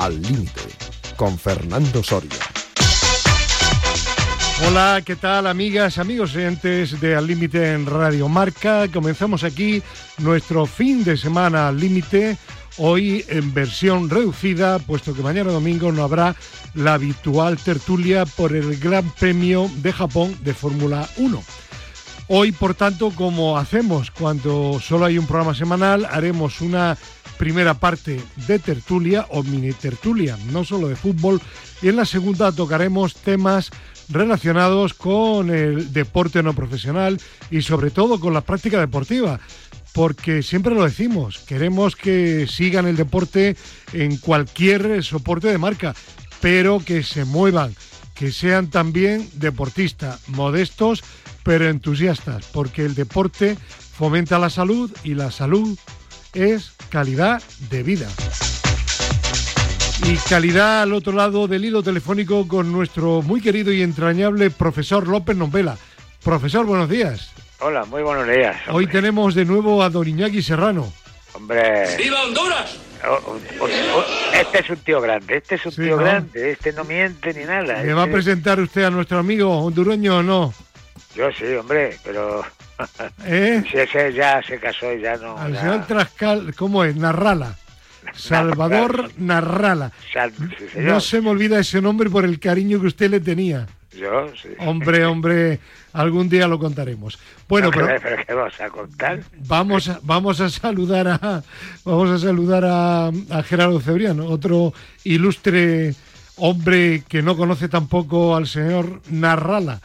[0.00, 0.62] Al Límite,
[1.14, 2.30] con Fernando Soria.
[4.66, 8.88] Hola, ¿qué tal amigas, amigos oyentes de Al Límite en Radio Marca?
[8.88, 9.82] Comenzamos aquí
[10.16, 12.38] nuestro fin de semana al límite,
[12.78, 16.34] hoy en versión reducida, puesto que mañana domingo no habrá
[16.72, 21.44] la habitual tertulia por el Gran Premio de Japón de Fórmula 1.
[22.32, 26.96] Hoy, por tanto, como hacemos cuando solo hay un programa semanal, haremos una
[27.38, 31.40] primera parte de tertulia o mini tertulia, no solo de fútbol,
[31.82, 33.72] y en la segunda tocaremos temas
[34.08, 39.40] relacionados con el deporte no profesional y sobre todo con la práctica deportiva.
[39.92, 43.56] Porque siempre lo decimos, queremos que sigan el deporte
[43.92, 45.96] en cualquier soporte de marca,
[46.40, 47.74] pero que se muevan,
[48.20, 51.02] que sean también deportistas, modestos,
[51.42, 55.78] pero entusiastas, porque el deporte fomenta la salud y la salud
[56.34, 58.06] es calidad de vida.
[60.04, 65.08] Y calidad al otro lado del hilo telefónico con nuestro muy querido y entrañable profesor
[65.08, 65.78] López Nombela.
[66.22, 67.32] Profesor, buenos días.
[67.60, 68.54] Hola, muy buenos días.
[68.70, 70.92] Hoy tenemos de nuevo a Don Iñaki Serrano.
[71.32, 71.96] Hombre.
[71.96, 72.89] ¡Viva Honduras!
[73.08, 76.02] Oh, oh, oh, este es un tío grande, este es un Sí, tío ¿no?
[76.02, 77.82] grande, este no miente ni nada.
[77.82, 80.54] ¿Me va a este- presentar usted a nuestro amigo hondureño o no?
[81.14, 82.44] Yo sí, hombre, pero
[83.24, 83.62] ¿Eh?
[83.70, 85.36] si ese ya se casó y ya no...
[85.38, 86.94] Al ya- señor Trascal, ¿cómo es?
[86.96, 87.56] Narrala.
[88.14, 89.92] Salvador Narrala.
[90.12, 90.92] Sal- sí, señor.
[90.94, 93.66] No se me olvida ese nombre por el cariño que usted le tenía.
[93.92, 94.48] Yo, sí.
[94.60, 95.58] Hombre, hombre,
[95.92, 97.18] algún día lo contaremos.
[97.48, 99.20] Bueno, pero, pero pero ¿qué vamos a contar?
[99.46, 101.42] vamos a, vamos a saludar a
[101.84, 104.72] vamos a saludar a, a Gerardo Cebrián, otro
[105.04, 105.94] ilustre
[106.36, 109.80] hombre que no conoce tampoco al señor Narrala.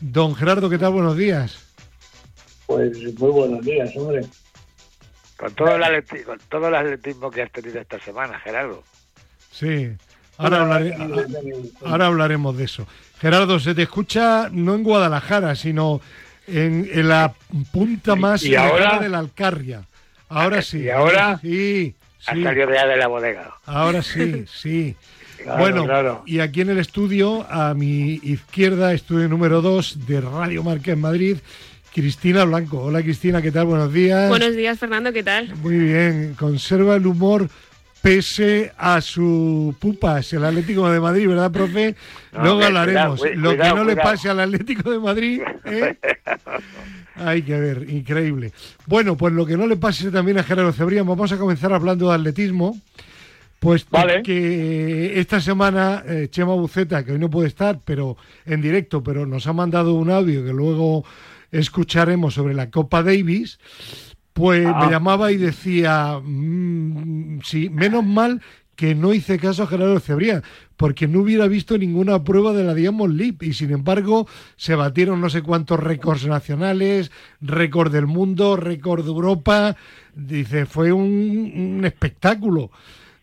[0.00, 0.92] Don Gerardo, ¿qué tal?
[0.92, 1.58] Buenos días.
[2.66, 4.22] Pues muy buenos días, hombre.
[5.36, 8.82] Con todo, el con todo el atletismo que has tenido esta semana, Gerardo.
[9.52, 9.90] Sí.
[10.38, 10.94] Ahora, hablare-
[11.84, 12.86] a- ahora hablaremos de eso.
[13.24, 16.02] Gerardo, se te escucha no en Guadalajara, sino
[16.46, 17.32] en, en la
[17.72, 18.98] punta más ¿Y ahora?
[18.98, 19.80] de la Alcarria.
[20.28, 20.80] Ahora sí.
[20.80, 21.38] ¿Y ahora?
[21.40, 22.26] Sí, sí.
[22.42, 23.54] salido ya de la bodega.
[23.64, 24.94] Ahora sí, sí.
[25.42, 26.22] Claro, bueno, claro.
[26.26, 31.00] y aquí en el estudio, a mi izquierda, estudio número 2 de Radio Marca en
[31.00, 31.38] Madrid,
[31.94, 32.82] Cristina Blanco.
[32.82, 33.64] Hola Cristina, ¿qué tal?
[33.64, 34.28] Buenos días.
[34.28, 35.54] Buenos días, Fernando, ¿qué tal?
[35.62, 37.48] Muy bien, conserva el humor
[38.04, 41.96] pese a su pupas, el Atlético de Madrid, ¿verdad, profe?
[42.34, 43.18] No, Luego hablaremos.
[43.18, 45.96] cuidado, Lo que cuidado, no le pase al Atlético de Madrid, ¿eh?
[47.16, 48.52] Hay que ver, increíble.
[48.84, 52.10] Bueno, pues lo que no le pase también a Gerardo Cebrián, vamos a comenzar hablando
[52.10, 52.78] de atletismo.
[53.58, 54.22] Pues Vale.
[54.22, 59.24] que esta semana eh, Chema Buceta, que hoy no puede estar, pero en directo, pero
[59.24, 61.06] nos ha mandado un audio que luego
[61.50, 63.58] escucharemos sobre la Copa Davis,
[64.34, 64.84] pues Ah.
[64.84, 68.42] me llamaba y decía, mm, sí, menos mal
[68.76, 70.42] que no hice caso a Gerardo Cebrián,
[70.76, 75.20] porque no hubiera visto ninguna prueba de la Diamond League y sin embargo se batieron
[75.20, 79.76] no sé cuántos récords nacionales, récord del mundo, récord de Europa,
[80.16, 82.72] dice, fue un, un espectáculo.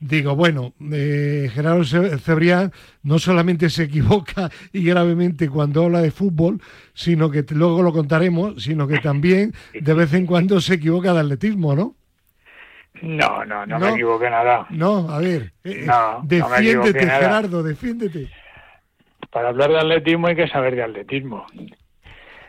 [0.03, 2.71] Digo, bueno, eh, Gerardo Ce- Cebrián
[3.03, 6.59] no solamente se equivoca y gravemente cuando habla de fútbol,
[6.95, 11.19] sino que luego lo contaremos, sino que también de vez en cuando se equivoca de
[11.19, 11.95] atletismo, ¿no?
[13.03, 13.85] No, no, no, No.
[13.85, 14.65] me equivoqué nada.
[14.71, 16.99] No, a ver, eh, No, me defiéndete.
[16.99, 18.29] Gerardo, defiéndete.
[19.31, 21.45] Para hablar de atletismo hay que saber de atletismo.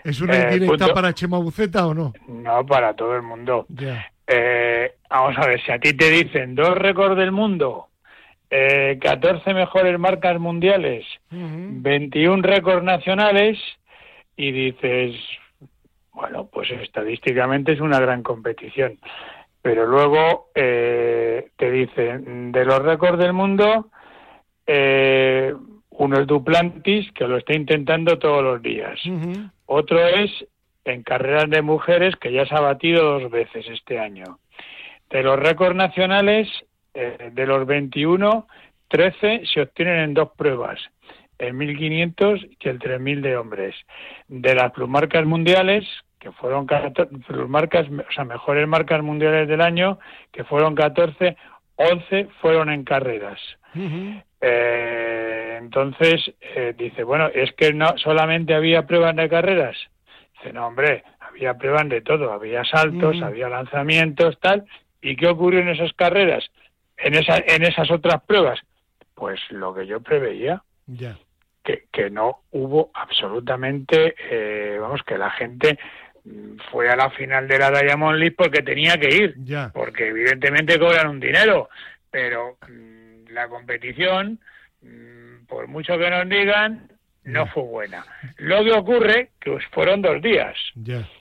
[0.04, 0.94] ¿Es una Eh, indirecta punto.
[0.94, 2.12] para Chema Buceta o no?
[2.28, 3.66] No para todo el mundo.
[3.69, 4.11] Ya.
[4.34, 7.88] Eh, vamos a ver, si a ti te dicen dos récords del mundo,
[8.48, 11.82] eh, 14 mejores marcas mundiales, Ujú.
[11.82, 13.59] 21 récords nacionales,
[14.37, 15.16] y dices,
[16.12, 18.98] bueno, pues estadísticamente es una gran competición.
[19.60, 23.91] Pero luego eh, te dicen, de los récords del mundo,
[24.66, 25.54] eh,
[25.91, 28.99] uno es Duplantis, que lo está intentando todos los días.
[29.67, 30.31] Otro es
[30.84, 34.38] en carreras de mujeres, que ya se ha batido dos veces este año.
[35.11, 36.49] De los récords nacionales,
[36.94, 38.46] eh, de los 21,
[38.88, 40.81] 13 se obtienen en dos pruebas,
[41.38, 43.75] el 1500 y el 3000 de hombres.
[44.29, 45.84] De las plusmarcas mundiales,
[46.19, 49.99] que fueron 14, plusmarcas, o sea, mejores marcas mundiales del año,
[50.31, 51.37] que fueron 14,
[51.76, 53.40] 11 fueron en carreras.
[54.40, 59.76] Eh, entonces eh, dice, bueno, es que no solamente había pruebas de carreras.
[60.42, 63.24] Dice, no, hombre, había pruebas de todo, había saltos, Mm.
[63.24, 64.64] había lanzamientos, tal.
[65.00, 66.44] ¿Y qué ocurrió en esas carreras?
[66.96, 68.60] En, esa, en esas otras pruebas.
[69.14, 71.16] Pues lo que yo preveía, Ya.
[71.64, 75.78] que, que no hubo absolutamente, eh, vamos, que la gente
[76.24, 79.70] mm, fue a la final de la Diamond League porque tenía que ir Ya.
[79.72, 81.68] porque evidentemente cobran un dinero,
[82.10, 84.38] pero mm, la competición,
[85.48, 86.88] por mucho que nos digan,
[87.24, 88.04] no fue buena.
[88.38, 90.56] Lo que ocurre que fueron dos días.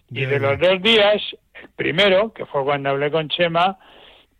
[0.10, 1.22] Y de los dos días,
[1.54, 3.78] el primero, que fue cuando hablé con Chema,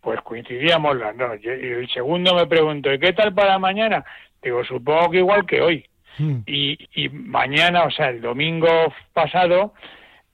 [0.00, 1.38] pues coincidíamos las dos.
[1.42, 4.04] Y el segundo me preguntó, ¿y qué tal para mañana?
[4.42, 5.86] Digo, supongo que igual que hoy.
[6.18, 9.72] Mm, Y, y mañana, o sea, el domingo pasado,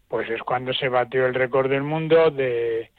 [0.09, 2.91] pues es cuando se batió el récord del mundo de,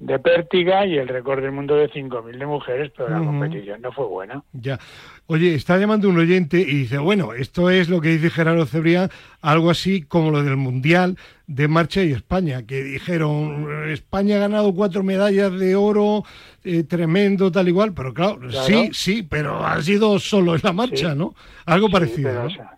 [0.00, 3.92] de pértiga y el récord del mundo de 5.000 de mujeres, pero la competición no
[3.92, 4.42] fue buena.
[4.52, 4.78] Ya.
[5.26, 9.10] Oye, está llamando un oyente y dice, bueno, esto es lo que dice Gerardo Cebrián,
[9.42, 11.16] algo así como lo del Mundial
[11.46, 16.24] de Marcha y España, que dijeron, España ha ganado cuatro medallas de oro,
[16.64, 18.64] eh, tremendo, tal igual, pero claro, Claro.
[18.66, 21.18] sí, sí, pero ha sido solo en la marcha, Sí.
[21.18, 21.34] ¿no?
[21.66, 22.46] Algo Sí, parecido, pero, ¿no?
[22.46, 22.70] o sea,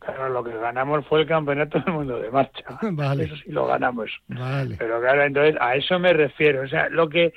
[0.00, 2.64] claro, lo que ganamos fue el campeonato del mundo de marcha.
[2.92, 3.24] Vale.
[3.24, 4.10] Eso sí lo ganamos.
[4.28, 4.74] Vale.
[4.78, 6.62] Pero claro, entonces a eso me refiero.
[6.62, 7.32] O sea, lo que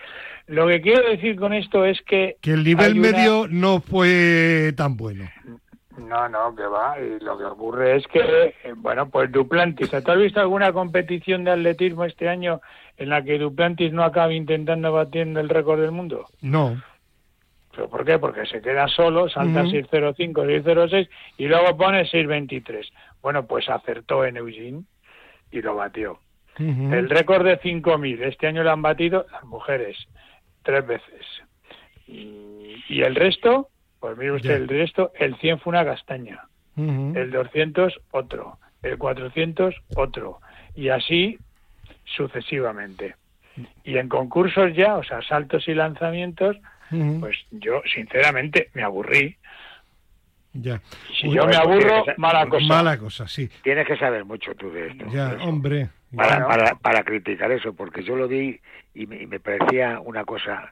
[0.47, 4.73] lo que quiero decir con esto es que Que el nivel una- medio no fue
[4.75, 5.29] tan bueno.
[5.97, 6.95] No, no, que va.
[6.99, 9.91] Y lo que ocurre es que, eh, bueno, pues Duplantis.
[9.91, 12.61] ¿Tú has visto alguna competición de atletismo este año
[12.97, 16.25] en la que Duplantis no acabe intentando batiendo el récord del mundo?
[16.41, 16.81] No.
[17.75, 18.19] ¿Pero por qué?
[18.19, 19.71] Porque se queda solo, salta Ujú.
[19.71, 22.91] 605, 606 y luego pone 623.
[23.21, 24.83] Bueno, pues acertó en Eugene
[25.51, 26.19] y lo batió.
[26.59, 29.97] El récord de 5.000, este año lo han batido las mujeres,
[30.61, 31.25] tres veces.
[32.05, 36.43] Y, y el resto, pues mire usted, el resto, el 100 fue una castaña,
[36.77, 40.41] el 200 otro, el 400 otro,
[40.75, 41.39] y así
[42.05, 43.15] sucesivamente.
[43.83, 46.57] Y en concursos ya, o sea, saltos y lanzamientos,
[47.19, 49.37] Pues yo sinceramente me aburrí.
[50.53, 50.79] Ya.
[51.19, 52.65] Si Uy, yo me aburro, que mala cosa.
[52.67, 53.49] Mala cosa, sí.
[53.63, 55.05] Tienes que saber mucho tú de esto.
[55.11, 55.45] Ya, de eso.
[55.45, 55.89] hombre.
[56.15, 58.59] para, para, para criticar eso, porque yo lo vi
[58.93, 60.71] y me, y me parecía una cosa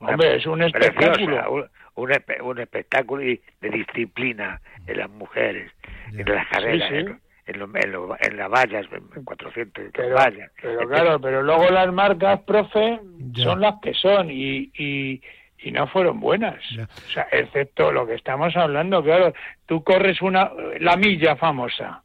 [0.00, 1.12] una Hombre, es un espectáculo.
[1.14, 1.64] preciosa, un,
[1.94, 2.12] un,
[2.42, 5.72] un espectáculo y de disciplina en las mujeres,
[6.12, 6.20] Ya.
[6.20, 6.96] en las carreras, sí.
[6.96, 8.86] En, en, lo- en, lo- en las vallas,
[9.16, 10.50] en 400 Pero, vallas.
[10.60, 13.00] pero claro, pero luego las marcas, profe,
[13.32, 13.44] Ya.
[13.44, 15.22] son las que son y, y,
[15.64, 16.60] y no fueron buenas.
[16.76, 16.84] Ya.
[16.84, 19.32] O sea, excepto lo que estamos hablando, claro,
[19.66, 22.02] tú corres una, la milla famosa,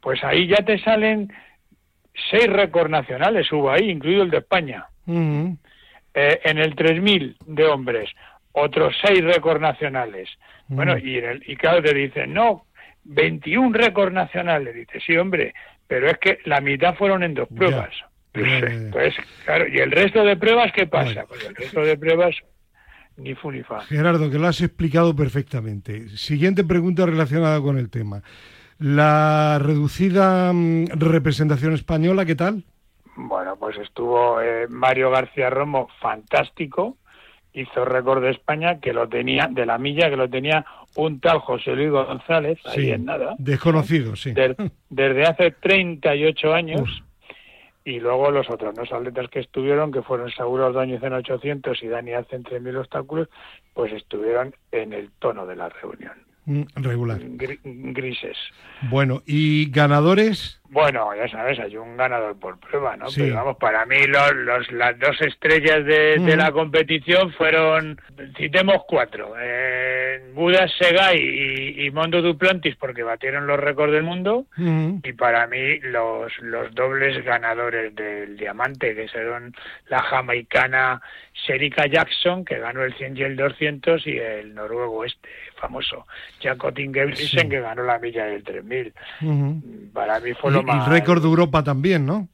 [0.00, 1.32] pues ahí ya te salen
[2.30, 4.86] seis récords nacionales, hubo ahí, incluido el de España.
[5.06, 8.10] Eh, en el 3000 de hombres,
[8.52, 10.28] otros seis récords nacionales.
[10.68, 12.66] Bueno, y, en el, y claro, te dicen, no,
[13.04, 14.74] 21 récords nacionales.
[14.74, 15.54] Dice, sí, hombre,
[15.86, 17.90] pero es que la mitad fueron en dos pruebas.
[17.94, 18.08] Ya.
[18.34, 19.14] Entonces,
[19.44, 21.24] claro, ¿y el resto de pruebas qué pasa?
[21.26, 22.36] Pues el resto de pruebas,
[23.18, 23.80] ni fu ni fa.
[23.80, 26.08] Gerardo, que lo has explicado perfectamente.
[26.16, 28.22] Siguiente pregunta relacionada con el tema.
[28.78, 32.64] La reducida mm, representación española, ¿qué tal?
[33.16, 36.96] Bueno, pues estuvo eh, Mario García Romo, fantástico,
[37.52, 41.40] hizo récord de España, que lo tenía, de la milla, que lo tenía un tal
[41.40, 43.34] José Luis González, ahí en nada.
[43.38, 44.32] Desconocido, sí.
[44.88, 47.02] Desde hace 38 años.
[47.88, 51.88] Y luego los otros dos atletas que estuvieron, que fueron Saúl Ordóñez en 800 y
[51.88, 53.28] Dani Arce en 3.000 obstáculos,
[53.72, 56.27] pues estuvieron en el tono de la reunión.
[56.76, 57.18] Regular.
[57.20, 58.36] Gri- grises.
[58.90, 60.60] Bueno, ¿y ganadores?
[60.70, 63.08] Bueno, ya sabes, hay un ganador por prueba, ¿no?
[63.08, 63.22] Sí.
[63.22, 67.98] Pero vamos, para mí los, los, las dos estrellas de, de la competición fueron,
[68.36, 74.44] citemos cuatro, eh, Budas Segay y, y Mondo Duplantis porque batieron los récords del mundo
[74.58, 79.54] Mm, y para mí los, los dobles ganadores del diamante, que fueron
[79.88, 81.00] la jamaicana
[81.46, 85.28] Serika Jackson, que ganó el 100 y el 200, y el noruego este
[85.60, 86.06] famoso,
[86.42, 87.48] Jacob Ingebrigtsen, Sí.
[87.48, 88.92] que ganó la milla del 3000.
[89.20, 89.58] mm.
[89.92, 90.88] Para mí fue Y, lo y más...
[90.88, 92.28] récord de Europa también, ¿no?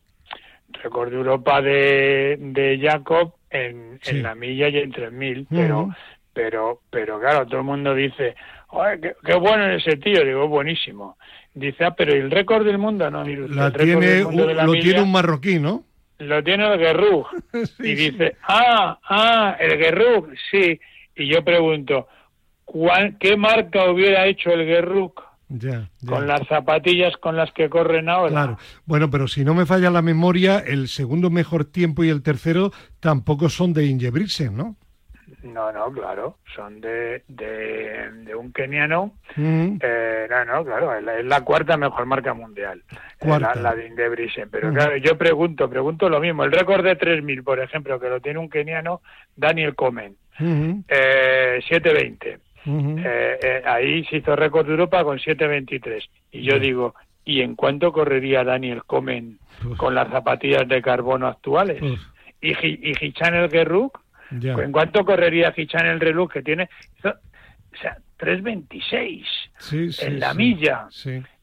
[0.82, 4.16] récord de Europa de, de Jacob en, Sí.
[4.16, 5.92] en la milla y en 3000, pero, Ujú.
[6.32, 8.34] pero, pero claro, todo el mundo dice,
[8.70, 11.16] "Ay, qué, qué bueno es ese tío, digo, buenísimo.
[11.54, 14.48] Dice, ah, pero ¿y el récord del mundo, no, La el tiene, del mundo un-
[14.48, 15.84] de la lo milla tiene un marroquí, ¿no?
[16.18, 17.26] Lo tiene el Guerrug.
[17.52, 18.10] Sí, y sí.
[18.10, 20.78] dice, ah, ah, el Guerrug, sí.
[21.16, 22.08] Y yo pregunto,
[22.64, 25.12] ¿cuál, ¿qué marca hubiera hecho el Guerrug
[25.48, 26.08] Ya, ya.
[26.10, 28.30] con las zapatillas con las que corren ahora?
[28.30, 28.58] Claro.
[28.84, 32.72] Bueno, pero si no me falla la memoria, el segundo mejor tiempo y el tercero
[33.00, 34.76] tampoco son de Ingebrigtsen, ¿no?
[35.44, 39.12] No, no, claro, son de, de, de un keniano.
[39.36, 43.54] Mm, Eh, no, no, claro, es la, es la cuarta mejor marca mundial, eh, Cuarta.
[43.54, 44.48] La, la de Ingebrigtsen.
[44.50, 44.76] Pero Ujú.
[44.76, 46.44] claro, yo pregunto, pregunto lo mismo.
[46.44, 49.02] El récord de 3.000, por ejemplo, que lo tiene un keniano,
[49.36, 52.38] Daniel Comen, mm, eh, 7.20.
[52.64, 52.98] mm.
[53.04, 56.08] Eh, eh, ahí se hizo récord de Europa con 7.23.
[56.32, 56.58] Y yo Ya.
[56.58, 56.94] digo,
[57.26, 59.76] ¿y en cuánto correría Daniel Comen Uf.
[59.76, 61.82] con las zapatillas de carbono actuales?
[61.82, 62.00] Uf.
[62.40, 62.52] Y,
[62.90, 63.92] y Hichan el Guerrug,
[64.30, 66.68] ¿En cuánto correría ficha en el reloj que tiene?
[67.04, 69.24] O sea, 3.26
[69.58, 70.88] Sí, sí, en la sí, milla.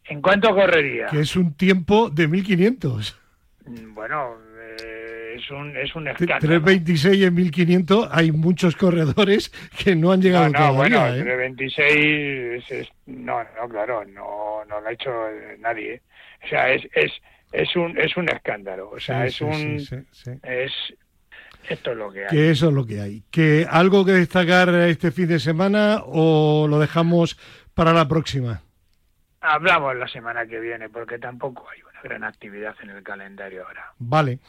[0.06, 1.08] ¿En cuánto correría?
[1.08, 3.20] Que es un tiempo de 1500.
[3.66, 4.36] Mm, Bueno,
[4.84, 6.40] eh, es un, es un escándalo.
[6.40, 9.52] 326 en 1500 hay muchos corredores
[9.84, 10.76] que no han llegado No, no, todavía.
[11.00, 11.24] bueno, ¿eh?
[11.24, 15.94] 326 es, es- no, no, claro, no, no lo ha hecho eh, nadie.
[15.96, 16.02] ¿eh?
[16.44, 17.12] O sea, es, es,
[17.52, 18.90] es un, es un escándalo.
[18.90, 19.78] O sea, es un,
[20.44, 20.94] es,
[21.70, 22.30] esto es lo que hay.
[22.30, 23.24] Que eso es lo que hay.
[23.32, 27.38] ¿Que algo que destacar este fin de semana o lo dejamos
[27.74, 28.62] para la próxima?
[29.42, 33.94] Hablamos la semana que viene porque tampoco hay una gran actividad en el calendario ahora.
[33.98, 34.40] Vale.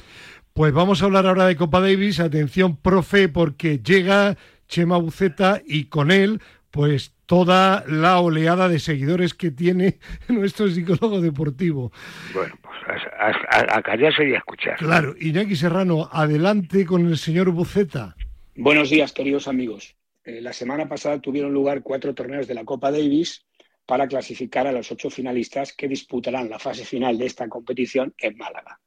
[0.53, 2.21] Pues vamos a hablar ahora de Copa Davis.
[2.21, 4.37] Atención, profe, porque llega
[4.69, 9.99] Chema Buceta y con él, pues toda la oleada de seguidores que tiene
[10.29, 11.91] nuestro psicólogo deportivo.
[12.35, 14.77] Bueno, pues a, a- a callarse y a escuchar.
[14.77, 18.15] Claro, Iñaki Serrano, adelante con el señor Buceta.
[18.55, 19.97] Buenos días, queridos amigos.
[20.25, 23.47] Eh, la semana pasada tuvieron lugar cuatro torneos de la Copa Davis
[23.87, 28.37] para clasificar a los ocho finalistas que disputarán la fase final de esta competición en
[28.37, 28.79] Málaga.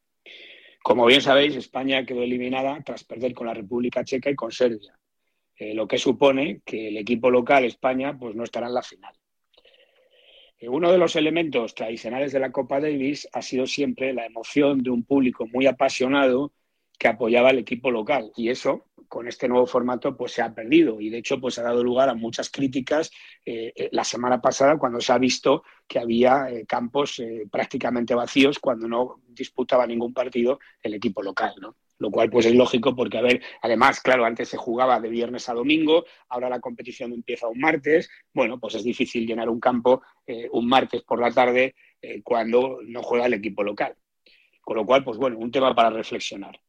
[0.84, 4.94] Como bien sabéis, España quedó eliminada tras perder con la República Checa y con Serbia,
[5.58, 9.14] eh, lo que supone que el equipo local, España, pues no estará en la final.
[10.60, 14.84] Eh, Uno de los elementos tradicionales de la Copa Davis ha sido siempre la emoción
[14.84, 16.52] de un público muy apasionado
[16.98, 21.02] que apoyaba al equipo local y eso con este nuevo formato pues se ha perdido
[21.02, 23.12] y de hecho pues ha dado lugar a muchas críticas
[23.46, 27.22] eh, la semana pasada cuando se ha visto que había campos
[27.52, 31.76] prácticamente vacíos cuando no disputaba ningún partido el equipo local, ¿no?
[31.98, 35.48] Lo cual pues es lógico porque a ver, además claro, antes se jugaba de viernes
[35.48, 40.02] a domingo, ahora la competición empieza un martes, bueno, pues es difícil llenar un campo
[40.28, 43.96] eh, un martes por la tarde eh, cuando no juega el equipo local.
[44.62, 46.60] Con lo cual, pues bueno, un tema para reflexionar.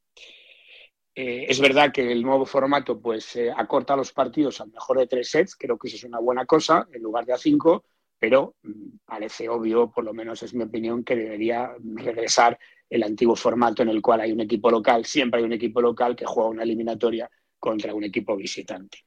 [1.14, 5.30] Eh, es verdad que el nuevo formato pues acorta los partidos al mejor de tres
[5.30, 7.84] sets, creo que eso es una buena cosa, en lugar de a cinco,
[8.18, 13.36] pero mm, parece obvio, por lo menos es mi opinión, que debería regresar el antiguo
[13.36, 16.50] formato en el cual hay un equipo local, siempre hay un equipo local que juega
[16.50, 18.98] una eliminatoria contra un equipo visitante.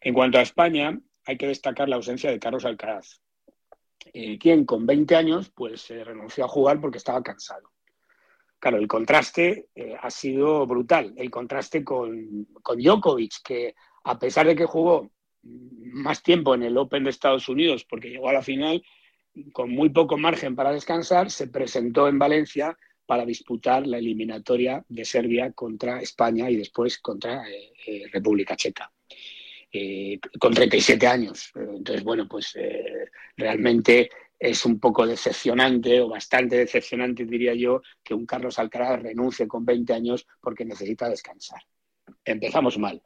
[0.00, 3.20] En cuanto a España, hay que destacar la ausencia de Carlos Alcaraz,
[4.12, 7.70] eh, quien con 20 años pues eh, renunció a jugar porque estaba cansado.
[8.58, 11.12] Claro, el contraste eh, ha sido brutal.
[11.16, 15.10] El contraste con, con Djokovic, que a pesar de que jugó
[15.42, 18.82] más tiempo en el Open de Estados Unidos, porque llegó a la final,
[19.52, 25.04] con muy poco margen para descansar, se presentó en Valencia para disputar la eliminatoria de
[25.04, 28.90] Serbia contra España y después contra eh, eh, República Checa.
[29.72, 31.50] Eh, con 37 años.
[31.54, 34.08] Entonces, bueno, pues eh, realmente
[34.38, 39.64] es un poco decepcionante o bastante decepcionante, diría yo, que un Carlos Alcaraz renuncie con
[39.64, 41.60] 20 años porque necesita descansar.
[42.24, 43.02] Empezamos mal.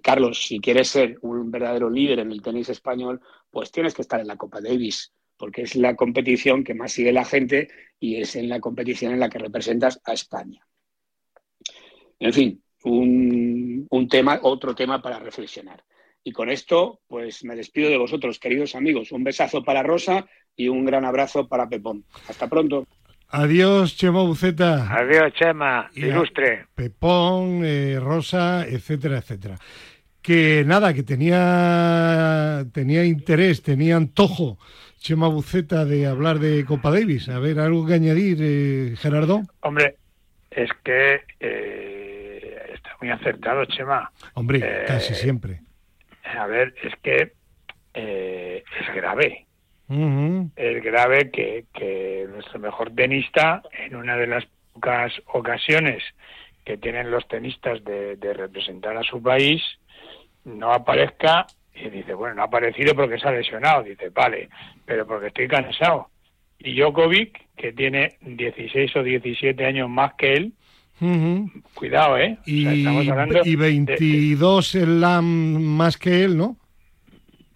[0.00, 4.20] Carlos, si quieres ser un verdadero líder en el tenis español, pues tienes que estar
[4.20, 7.68] en la Copa Davis, porque es la competición que más sigue la gente
[8.00, 10.66] y es en la competición en la que representas a España.
[12.18, 15.82] En fin, un, un tema, otro tema para reflexionar.
[16.24, 19.12] Y con esto, pues me despido de vosotros, queridos amigos.
[19.12, 20.26] Un besazo para Rosa
[20.56, 22.04] y un gran abrazo para Pepón.
[22.28, 22.86] Hasta pronto.
[23.28, 24.92] Adiós, Chema Buceta.
[24.92, 26.66] Adiós, Chema, ilustre.
[26.74, 29.56] Pepón, eh, Rosa, etcétera, etcétera.
[30.22, 34.58] Que nada, que tenía, tenía interés, tenía antojo
[34.98, 37.28] Chema Buceta de hablar de Copa Davis.
[37.28, 39.42] A ver, algo que añadir, eh, Gerardo.
[39.60, 39.96] Hombre,
[40.50, 44.10] es que eh, está muy acertado, Chema.
[44.34, 45.60] Hombre, Eh, casi siempre.
[46.24, 47.32] A ver, es que
[47.94, 49.46] eh, es grave.
[50.56, 56.02] Es grave que, que nuestro mejor tenista, en una de las pocas ocasiones
[56.64, 59.62] que tienen los tenistas de, de representar a su país,
[60.44, 61.46] no aparezca
[61.84, 63.82] y dice, bueno, no ha aparecido porque se ha lesionado.
[63.82, 64.48] Dice, vale,
[64.84, 66.08] pero porque estoy cansado.
[66.58, 70.52] Y Djokovic, que tiene 16 o 17 años más que él,
[71.74, 72.38] cuidado, ¿eh?
[72.40, 75.24] O sea, Y, estamos hablando y de- de- 22 slam
[75.62, 76.56] más que él, ¿no?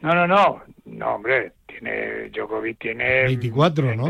[0.01, 0.63] No, no, no.
[0.85, 4.09] No, hombre, tiene Djokovic tiene 24, ¿no?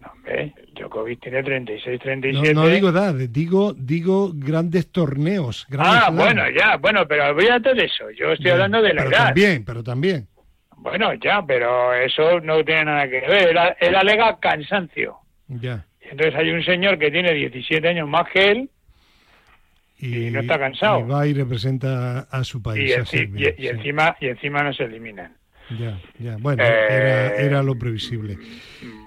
[0.00, 2.54] No, hombre, Djokovic tiene 36, No, 37.
[2.54, 5.66] no digo edad, digo, digo grandes torneos.
[5.68, 8.10] grandes ah, bueno, ya, bueno, pero olvídate de eso.
[8.10, 9.24] Yo estoy hablando de la pero edad.
[9.26, 10.26] También, pero también.
[10.76, 13.48] Bueno, ya, pero eso no tiene nada que ver.
[13.48, 15.16] Él, él alega cansancio.
[15.48, 15.86] Ya.
[16.00, 18.70] Entonces hay un señor que tiene 17 años más que él
[19.98, 21.00] Y no está cansado.
[21.00, 22.96] Y va y representa a su y, país.
[22.96, 23.68] a enci- Serbia, y- y sí.
[23.68, 25.34] encima y encima no se eliminan.
[25.70, 26.36] Ya, ya.
[26.38, 28.36] Bueno, era, Eh, era lo previsible.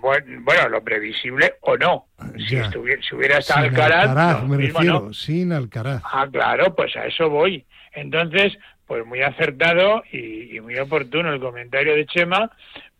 [0.01, 2.05] Bueno, bueno, lo previsible o no.
[2.47, 5.13] Si, estuviera, si hubiera estado Sin Alcaraz, Alcaraz, me mismo refiero, no.
[5.13, 6.01] sin Alcaraz.
[6.03, 7.63] Ah, claro, pues a eso voy.
[7.93, 12.51] Entonces, pues muy acertado y, y muy oportuno el comentario de Chema,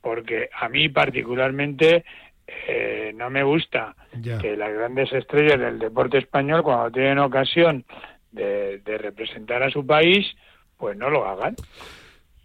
[0.01, 2.03] porque a mí particularmente
[2.67, 4.37] eh, no me gusta Ya.
[4.37, 7.85] que las grandes estrellas del deporte español, cuando tienen ocasión
[8.31, 10.25] de, de representar a su país,
[10.77, 11.55] pues no lo hagan.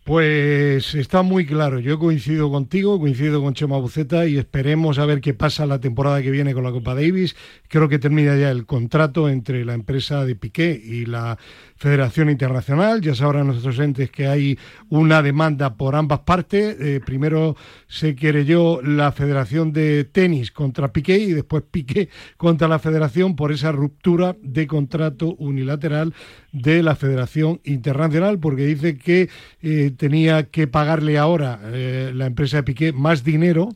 [0.04, 1.78] Pues está muy claro.
[1.78, 6.20] Yo coincido contigo, coincido con Chema Buceta y esperemos a ver qué pasa la temporada
[6.22, 7.36] que viene con la Copa Davis.
[7.68, 11.38] Creo que termina ya el contrato entre la empresa de Piqué y la
[11.82, 13.00] Federación Internacional.
[13.00, 14.56] Ya sabrán nuestros entes que hay
[14.88, 16.76] una demanda por ambas partes.
[16.78, 17.56] Eh, primero
[17.88, 23.50] se querelló la Federación de Tenis contra Piqué y después Piqué contra la Federación por
[23.50, 26.14] esa ruptura de contrato unilateral
[26.52, 29.28] de la Federación Internacional porque dice que
[29.60, 33.70] eh, tenía que pagarle ahora eh, la empresa de Piqué más dinero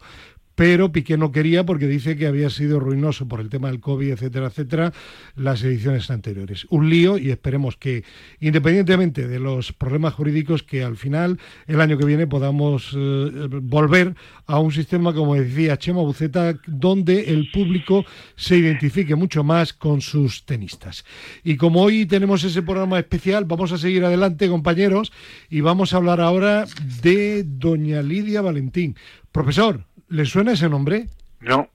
[0.56, 4.12] pero Piqué no quería porque dice que había sido ruinoso por el tema del COVID,
[4.12, 4.92] etcétera, etcétera,
[5.36, 6.66] las ediciones anteriores.
[6.70, 8.04] Un lío y esperemos que,
[8.40, 14.14] independientemente de los problemas jurídicos, que al final, el año que viene, podamos eh, volver
[14.46, 20.00] a un sistema, como decía Chema Buceta, donde el público se identifique mucho más con
[20.00, 21.04] sus tenistas.
[21.44, 25.12] Y como hoy tenemos ese programa especial, vamos a seguir adelante, compañeros,
[25.50, 26.64] y vamos a hablar ahora
[27.02, 28.96] de doña Lidia Valentín.
[29.32, 31.08] Profesor, ¿Le suena ese nombre?
[31.40, 31.68] No.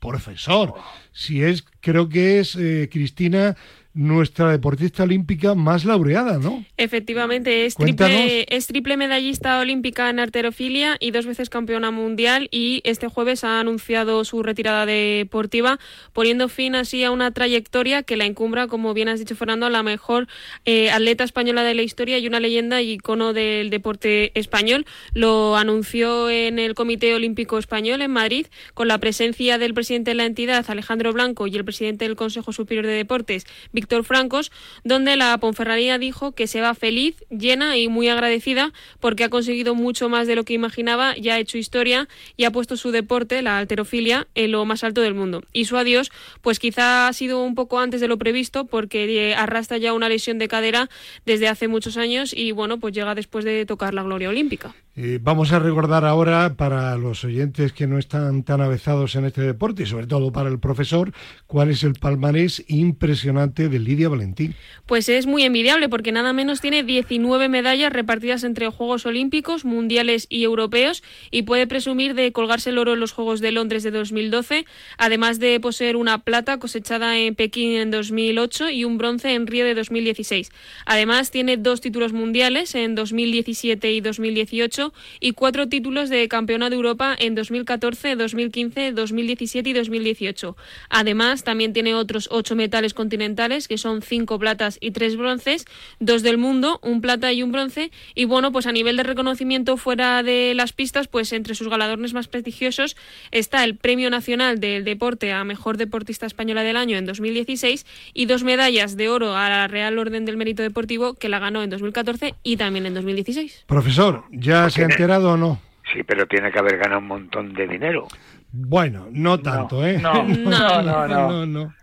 [0.00, 0.74] Profesor,
[1.12, 3.56] si es, creo que es eh, Cristina,
[3.92, 6.64] nuestra deportista olímpica más laureada, ¿no?
[6.76, 12.82] Efectivamente, es triple, es triple medallista olímpica en arterofilia y dos veces campeona mundial y
[12.84, 15.80] este jueves ha anunciado su retirada deportiva,
[16.12, 19.70] poniendo fin así a una trayectoria que la encumbra, como bien has dicho Fernando, a
[19.70, 20.28] la mejor
[20.64, 24.86] eh, atleta española de la historia y una leyenda y icono del deporte español.
[25.14, 30.14] Lo anunció en el Comité Olímpico Español en Madrid con la presencia del presidente de
[30.14, 33.46] la entidad, Alejandro Blanco, y el presidente del Consejo Superior de Deportes,
[33.80, 34.52] Víctor Francos,
[34.84, 39.74] donde la Ponferradina dijo que se va feliz, llena y muy agradecida porque ha conseguido
[39.74, 43.40] mucho más de lo que imaginaba, ya ha hecho historia y ha puesto su deporte,
[43.40, 45.44] la alterofilia, en lo más alto del mundo.
[45.54, 46.10] Y su adiós,
[46.42, 50.10] pues quizá ha sido un poco antes de lo previsto porque eh, arrastra ya una
[50.10, 50.90] lesión de cadera
[51.24, 54.74] desde hace muchos años y bueno, pues llega después de tocar la gloria olímpica.
[55.02, 59.40] Eh, vamos a recordar ahora para los oyentes que no están tan avezados en este
[59.40, 61.14] deporte y sobre todo para el profesor,
[61.46, 64.54] cuál es el palmarés impresionante de Lidia Valentín.
[64.84, 70.26] Pues es muy envidiable porque nada menos tiene 19 medallas repartidas entre Juegos Olímpicos, Mundiales
[70.28, 73.92] y Europeos y puede presumir de colgarse el oro en los Juegos de Londres de
[73.92, 74.66] 2012,
[74.98, 79.64] además de poseer una plata cosechada en Pekín en 2008 y un bronce en Río
[79.64, 80.50] de 2016.
[80.84, 84.89] Además tiene dos títulos mundiales en 2017 y 2018
[85.20, 90.56] y cuatro títulos de Campeona de Europa en 2014, 2015, 2017 y 2018.
[90.88, 95.64] Además también tiene otros ocho metales continentales que son cinco platas y tres bronces,
[95.98, 97.90] dos del mundo, un plata y un bronce.
[98.14, 102.14] Y bueno, pues a nivel de reconocimiento fuera de las pistas, pues entre sus galardones
[102.14, 102.96] más prestigiosos
[103.30, 108.26] está el Premio Nacional del Deporte a Mejor Deportista Española del Año en 2016 y
[108.26, 111.70] dos medallas de oro a la Real Orden del Mérito Deportivo que la ganó en
[111.70, 113.64] 2014 y también en 2016.
[113.66, 115.60] Profesor, ¿ya se ha enterado o no?
[115.92, 118.06] Sí, pero tiene que haber ganado un montón de dinero.
[118.52, 119.98] Bueno, no tanto, ¿eh?
[120.00, 121.28] no, no, no, no.
[121.28, 121.74] no, no.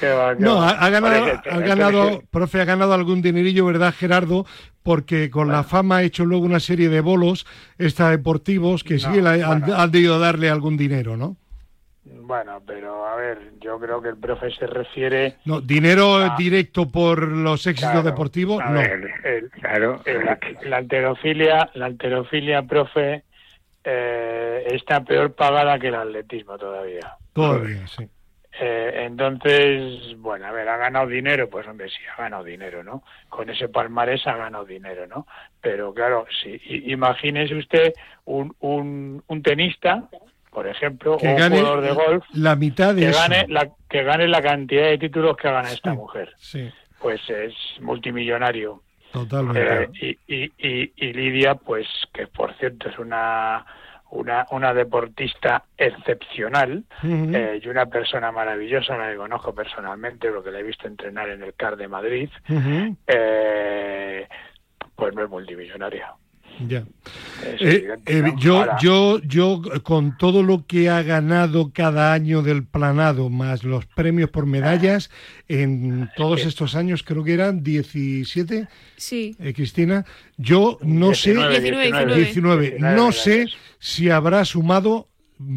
[0.00, 0.70] Qué va, qué No, va.
[0.70, 4.44] ha, ganado, ha ganado, profe, ha ganado algún dinerillo, ¿verdad, Gerardo?
[4.82, 7.46] Porque con la fama ha hecho luego una serie de bolos
[7.78, 9.76] extradeportivos que sí le han, bueno.
[9.76, 11.36] han debido darle algún dinero, ¿no?
[12.08, 17.26] Bueno, pero a ver, yo creo que el profe se refiere No, dinero directo por
[17.26, 18.80] los éxitos Claro, deportivos, a no.
[18.80, 20.02] ver, el- Claro.
[20.04, 23.24] el- la, la alterofilia, la alterofilia, profe,
[23.82, 27.12] eh, está peor pagada que el atletismo todavía.
[27.32, 28.08] Todavía, sí.
[28.58, 33.02] Eh, entonces, bueno, a ver, ha ganado dinero, pues hombre, sí, ha ganado dinero, ¿no?
[33.28, 35.26] Con ese palmarés ha ganado dinero, ¿no?
[35.60, 37.92] Pero claro, sí, imagínese usted
[38.24, 40.08] un, un, un tenista,
[40.56, 43.20] por ejemplo, Que o un jugador de golf, la mitad de que eso.
[43.20, 45.96] gane la, que gane la cantidad de títulos que gana esta Sí.
[45.98, 46.32] mujer.
[46.38, 48.80] Sí, Pues es multimillonario.
[49.12, 49.60] totalmente.
[50.00, 53.66] Eh, y, y, y, y Lidia, pues que por cierto es una,
[54.12, 60.60] una, una deportista excepcional eh, y una persona maravillosa, la que conozco personalmente, porque la
[60.60, 62.30] he visto entrenar en el CAR de Madrid,
[63.06, 64.26] eh,
[64.94, 66.14] pues no es multimillonaria.
[66.66, 66.84] Ya.
[67.60, 68.38] Eh, eh, ¿no?
[68.38, 73.62] yo, Ahora, yo, yo, con todo lo que ha ganado cada año del planado, más
[73.62, 75.10] los premios por medallas,
[75.48, 79.36] en todos estos años, creo que eran 17, Sí.
[79.38, 80.04] eh, Cristina,
[80.38, 83.46] yo no sé, 19, 19, 19, 19 no sé
[83.78, 85.08] si habrá sumado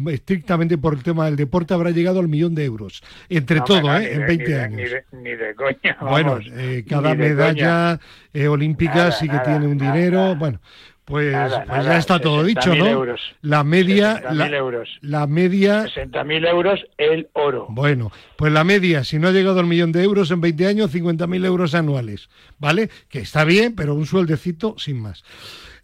[0.08, 3.96] estrictamente por el tema del deporte, habrá llegado al millón de euros, entre no, todo,
[3.96, 4.12] ¿eh?
[4.14, 4.76] en de- 20 ni de- años.
[4.76, 5.96] Ni de, ni de coña.
[6.00, 7.98] Bueno, eh, cada medalla
[8.32, 10.36] eh, olímpica Nada, sí que nada, tiene un nada, dinero.
[10.36, 10.60] Bueno,
[11.04, 12.86] pues, Nada, pues nada, ya está todo dicho, 60.000 ¿no?
[12.86, 13.20] euros.
[13.42, 14.98] La media, 60.000 la, euros.
[15.00, 17.66] la media, 60.000 euros el oro.
[17.70, 20.94] bueno, pues la media, si no ha llegado al millón de euros en 20 años,
[20.94, 22.90] 50.000 euros anuales, ¿vale?
[23.08, 25.24] Que está bien, pero un sueldecito sin más.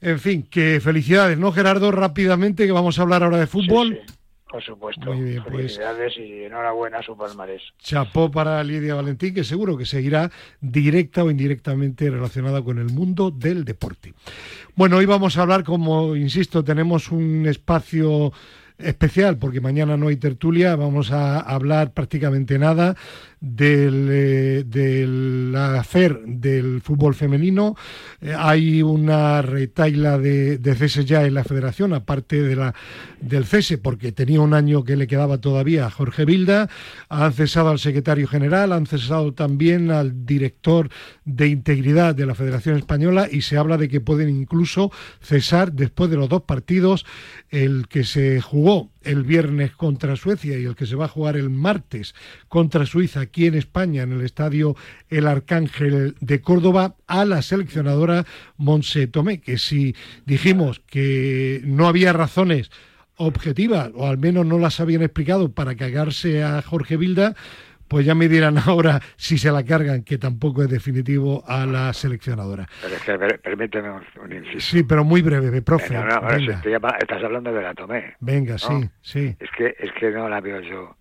[0.01, 1.91] En fin, que felicidades, ¿no, Gerardo?
[1.91, 3.95] Rápidamente, que vamos a hablar ahora de fútbol.
[3.95, 4.17] Sí, sí,
[4.51, 5.13] por supuesto.
[5.13, 5.55] Muy bien, pues.
[5.57, 7.63] Felicidades y enhorabuena a su palmarés.
[7.79, 10.31] Chapó para Lidia Valentín, que seguro que seguirá
[10.61, 14.15] directa o indirectamente relacionada con el mundo del deporte.
[14.75, 18.33] Bueno, hoy vamos a hablar, como insisto, tenemos un espacio
[18.79, 22.95] especial porque mañana no hay tertulia, vamos a hablar prácticamente nada
[23.41, 27.77] del, eh, del hacer del fútbol femenino.
[28.21, 32.75] Eh, hay una retaila de, de cese ya en la federación, aparte de la,
[33.21, 36.69] del cese, porque tenía un año que le quedaba todavía a Jorge Vilda.
[37.09, 40.89] Han cesado al secretario general, han cesado también al director
[41.25, 46.11] de integridad de la Federación Española y se habla de que pueden incluso cesar después
[46.11, 47.05] de los dos partidos,
[47.51, 51.37] el que se jugó el viernes contra Suecia y el que se va a jugar
[51.37, 52.15] el martes
[52.49, 54.77] contra Suiza aquí en España, en el estadio
[55.09, 62.13] El Arcángel de Córdoba, a la seleccionadora Monse Tomé, que si dijimos que no había
[62.13, 62.71] razones
[63.17, 67.35] objetivas, o al menos no las habían explicado para cagarse a Jorge Vilda,
[67.89, 71.93] pues ya me dirán ahora si se la cargan, que tampoco es definitivo a la
[71.93, 72.67] seleccionadora.
[72.83, 74.61] Pero es que, per- permíteme un, un inciso.
[74.61, 75.95] Sí, pero muy breve, profe.
[75.95, 78.15] Eh, no, no, venga, llama- estás hablando de la Tomé.
[78.21, 79.37] venga, sí, sí.
[79.39, 80.97] Es que, es que no la veo yo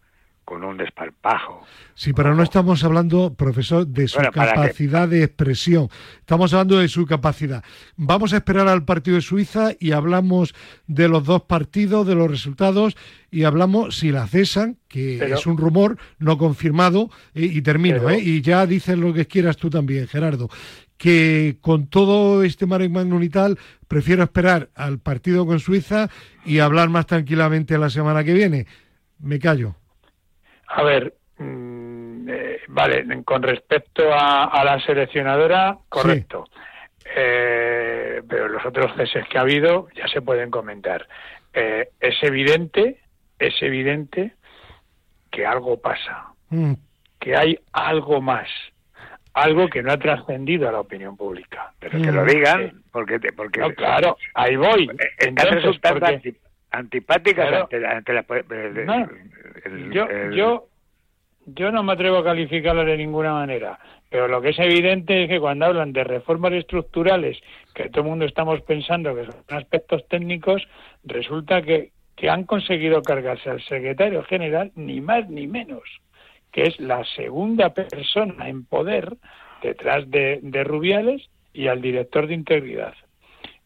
[0.46, 1.66] con un desparpajo.
[1.96, 5.90] Sí, pero no estamos hablando, profesor, de su capacidad de expresión.
[6.20, 7.64] Estamos hablando de su capacidad.
[7.96, 10.54] Vamos a esperar al partido de Suiza y hablamos
[10.88, 12.96] de los dos partidos, de los resultados
[13.32, 17.98] y hablamos si la cesan, que Pero- es un rumor no confirmado, eh, y termino,
[17.98, 18.20] Pero- ¿eh?
[18.22, 20.48] y ya dices lo que quieras tú también, Gerardo,
[20.98, 26.10] que con todo este mare magnum y tal, prefiero esperar al partido con Suiza
[26.46, 28.68] y hablar más tranquilamente la semana que viene.
[29.20, 29.76] Me callo.
[30.78, 36.46] A ver, mm, eh, vale, con respecto a, a la seleccionadora, correcto.
[37.16, 41.08] Eh, pero los otros ceses que ha habido ya se pueden comentar.
[41.54, 43.00] Eh, es evidente,
[43.40, 44.34] es evidente
[45.32, 46.74] que algo pasa, Mm,
[47.20, 48.48] que hay algo más,
[49.34, 51.74] algo que no ha trascendido a la opinión pública.
[51.80, 52.16] Pero que Mm.
[52.16, 52.78] lo digan, Sí.
[52.92, 54.84] porque, te- porque No, claro, ahí voy.
[54.90, 56.34] Eh, están Entonces, porque-
[56.78, 58.26] antipáticas ante, la- ante la...
[58.50, 58.94] el- No,
[59.66, 60.68] el- yo, el- yo,
[61.48, 65.30] yo no me atrevo a calificarla de ninguna manera, pero lo que es evidente es
[65.30, 67.40] que cuando hablan de reformas estructurales,
[67.74, 70.68] que todo el mundo estamos pensando que son aspectos técnicos,
[71.04, 75.84] resulta que, que han conseguido cargarse al secretario general, ni más ni menos,
[76.52, 79.18] que es la segunda persona en poder
[79.62, 82.94] detrás de, de Rubiales y al director de integridad.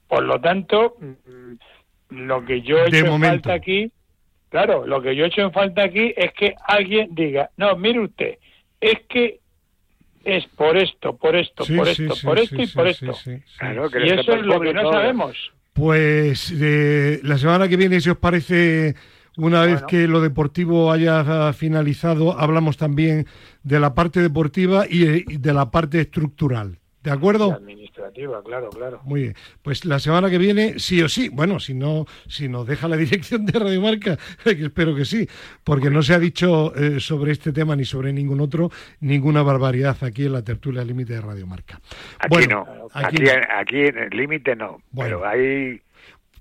[0.07, 1.53] Por lo tanto, mm,
[2.09, 3.91] lo que yo he hecho en falta aquí
[4.49, 7.99] Claro, lo que yo he hecho en falta aquí es que alguien diga, no, mire
[7.99, 8.37] usted,
[8.81, 9.39] es que
[10.25, 12.85] es por esto, por esto, Sí, por sí, esto, sí, por sí, esto y por
[12.87, 13.13] sí, esto.
[13.13, 13.57] sí, sí.
[13.59, 15.37] Claro, que Y eso es lo que no sabemos.
[15.73, 18.95] Pues eh, la semana que viene, si os parece,
[19.37, 19.87] una vez Bueno.
[19.87, 23.27] que lo deportivo haya finalizado, hablamos también
[23.63, 26.79] de la parte deportiva y eh, y de la parte estructural.
[27.09, 27.53] ¿De acuerdo?
[27.53, 29.01] administrativa, claro, claro.
[29.03, 29.35] Muy bien.
[29.61, 32.97] Pues la semana que viene, sí o sí, bueno, si no, si nos deja la
[33.05, 35.27] dirección de Radio Marca, que espero que sí,
[35.63, 39.97] porque no se ha dicho eh, sobre este tema ni sobre ningún otro, ninguna barbaridad
[40.01, 41.79] aquí en la tertulia límite de Radio Marca.
[42.19, 45.19] Aquí Bueno, no, aquí aquí, en el límite no, Bueno.
[45.21, 45.81] pero ahí...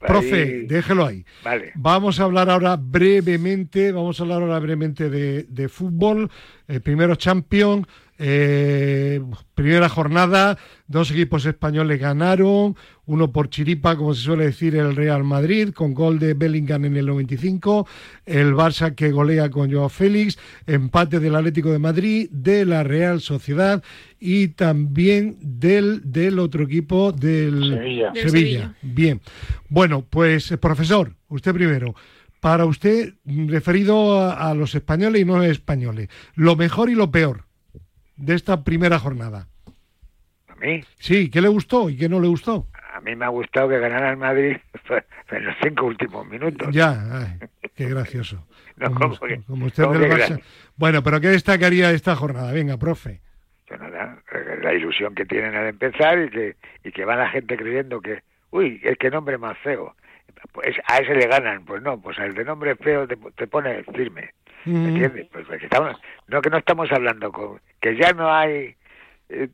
[0.00, 1.24] Profe, ahí- déjelo ahí.
[1.42, 1.72] Vale.
[1.74, 6.30] Vamos a hablar ahora brevemente, vamos a hablar ahora brevemente de, de fútbol.
[6.68, 7.84] Eh, primero Champions,
[8.20, 9.20] eh,
[9.54, 12.76] primera jornada, dos equipos españoles ganaron,
[13.06, 16.96] uno por chiripa, como se suele decir, el Real Madrid, con gol de Bellingham en
[16.96, 17.86] el 95,
[18.26, 23.20] el Barça que golea con Joao Félix, empate del Atlético de Madrid, de la Real
[23.20, 23.82] Sociedad
[24.18, 28.10] y también del, del otro equipo del Sevilla.
[28.10, 28.30] Del Sevilla.
[28.30, 28.74] Sevilla.
[28.82, 29.20] Bien.
[29.68, 31.94] Bueno, pues eh, profesor, usted primero.
[32.40, 37.10] Para usted, mm, referido a, a los españoles y no españoles, lo mejor y lo
[37.10, 37.47] peor
[38.18, 39.46] de esta primera jornada.
[40.60, 40.82] mí.
[40.98, 42.66] Sí, ¿qué le gustó y qué no le gustó?
[42.94, 44.56] A mí me ha gustado que ganara el Madrid
[45.30, 46.68] en los cinco últimos minutos.
[46.74, 47.38] Ya, ay,
[47.74, 48.44] qué gracioso.
[48.78, 50.36] No, como, ¿cómo que- como usted del Barça.
[50.36, 50.42] gra-
[50.76, 52.52] Bueno, pero ¿qué destacaría esta jornada?
[52.52, 53.20] Venga, profe.
[53.70, 54.22] nada,
[54.62, 58.22] la ilusión que tienen al empezar y que, y que va la gente creyendo que,
[58.50, 59.96] uy, el que nombre más feo.
[60.52, 63.82] Pues a ese le ganan, pues no, pues al de nombre feo te, te pone
[63.92, 64.30] firme.
[64.68, 65.28] ¿Me entiendes?
[65.32, 68.74] Pues, pues estamos, no que no estamos hablando con que ya no hay
[69.28, 69.48] eh,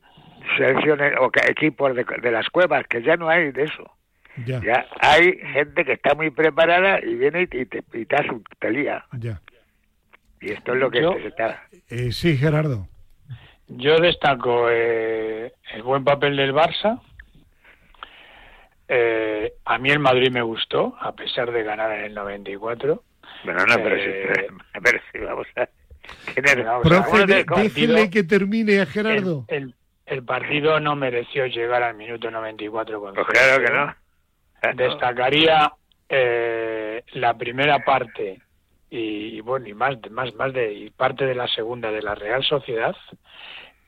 [0.57, 3.89] selecciones o que- equipos de, de las cuevas, que ya no hay de eso.
[4.45, 8.05] ya, Ya hay gente que está muy preparada y viene y te, y te, y
[8.05, 9.05] te, asu- te lía.
[9.13, 9.41] ya.
[10.41, 11.63] Y esto es lo que Yo- se está.
[11.89, 12.87] Eh, sí, Gerardo.
[13.67, 16.99] Yo destaco eh, el buen papel del Barça.
[18.87, 23.01] Eh, a mí el Madrid me gustó, a pesar de ganar en el 94.
[23.45, 25.69] Bueno, no, pero, Eh, si, pero si vamos a
[26.33, 26.65] tener...
[26.83, 29.45] Profe, de- del partido- déjele que termine a Gerardo.
[29.47, 29.75] El, el-
[30.07, 33.85] el partido no mereció llegar al minuto 94 con Pues claro que ¿no?
[33.87, 33.95] no.
[34.75, 35.71] Destacaría
[36.09, 38.39] eh, la primera parte
[38.91, 38.97] y,
[39.37, 42.43] y bueno y más más más de y parte de la segunda de la Real
[42.43, 42.95] Sociedad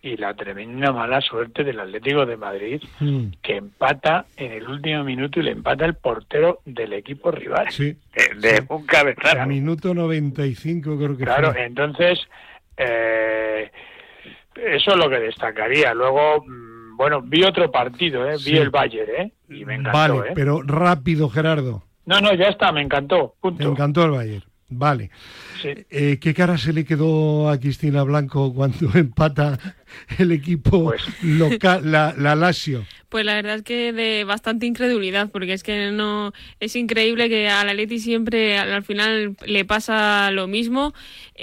[0.02, 5.04] y la tremenda mala suerte del Atlético de Madrid Mm, que empata en el último
[5.04, 7.68] minuto y le empata el portero del equipo rival.
[7.72, 9.46] sí, De, de un cabezazo.
[9.48, 11.66] minuto 95 creo que Claro, fue.
[11.66, 12.20] entonces
[12.78, 13.72] eh,
[14.56, 15.94] eso es lo que destacaría.
[15.94, 18.38] Luego, mm, bueno, vi otro partido, ¿eh?
[18.38, 18.52] Sí.
[18.52, 19.32] vi el Bayern, ¿eh?
[19.50, 19.98] y me encantó.
[20.18, 20.34] Vale, ¿eh?
[20.36, 21.84] pero rápido, Gerardo.
[22.06, 23.36] No, no, ya está, me encantó.
[23.42, 23.70] Punto.
[23.70, 24.44] encantó el Bayern.
[24.70, 25.12] Vale.
[25.62, 25.70] Sí.
[25.90, 29.58] Eh, ¿Qué cara se le quedó a Cristina Blanco cuando empata
[30.18, 32.86] el equipo Pues- local, la, la Lazio?
[33.10, 37.48] Pues la verdad es que de bastante incredulidad, porque es que no es increíble que
[37.48, 40.94] al Atleti siempre al, al final le pasa lo mismo.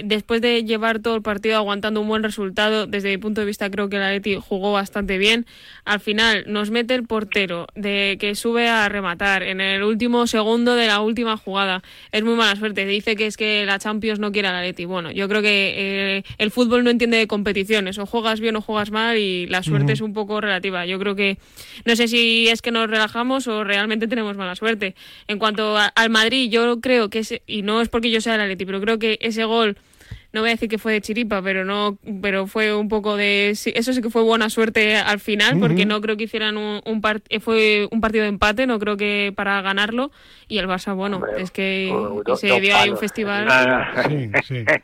[0.02, 3.70] Después de llevar todo el partido aguantando un buen resultado, desde mi punto de vista
[3.70, 5.46] creo que el Atleti jugó bastante bien.
[5.86, 10.76] Al final nos mete el portero de que sube a rematar en el último segundo
[10.76, 11.82] de la última jugada.
[12.12, 12.84] Es muy mala suerte.
[12.84, 14.84] Dice que es que la Champions no quiere al Atleti.
[14.84, 17.98] Bueno, yo creo que eh, el fútbol no entiende de competiciones.
[17.98, 20.84] O juegas bien o juegas mal y la suerte es un poco relativa.
[20.84, 21.38] Yo creo que
[21.84, 24.94] no sé si es que nos relajamos o realmente tenemos mala suerte.
[25.28, 28.34] En cuanto a- al Madrid, yo creo que ese, y no es porque yo sea
[28.36, 29.76] el Atleti, pero creo que ese gol
[30.34, 33.52] no voy a decir que fue de chiripa, pero no, pero fue un poco de,
[33.54, 36.80] sí, eso sí que fue buena suerte al final, porque no creo que hicieran un,
[36.84, 40.10] un par- eh, fue un partido de empate, no creo que para ganarlo
[40.48, 41.90] y el Barça, bueno, Hombre, es que
[42.26, 43.46] dos se dio ahí un festival.
[43.46, 44.02] No.
[44.08, 44.64] Sí, sí.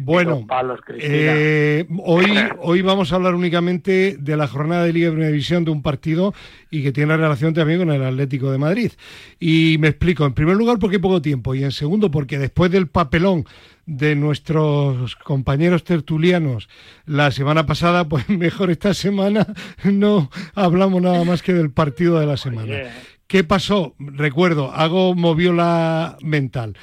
[0.00, 2.26] Bueno, palos, eh, hoy,
[2.58, 5.82] hoy vamos a hablar únicamente de la jornada de Liga de Primera División de un
[5.82, 6.34] partido
[6.68, 8.90] y que tiene relación también con el Atlético de Madrid.
[9.38, 12.72] Y me explico, en primer lugar porque hay poco tiempo y en segundo porque después
[12.72, 13.44] del papelón
[13.86, 16.68] de nuestros compañeros tertulianos
[17.06, 19.46] la semana pasada, pues mejor esta semana
[19.84, 22.72] no hablamos nada más que del partido de la semana.
[22.72, 22.90] Oye,
[23.26, 23.94] ¿Qué pasó?
[23.98, 26.76] Recuerdo, hago moviola mental.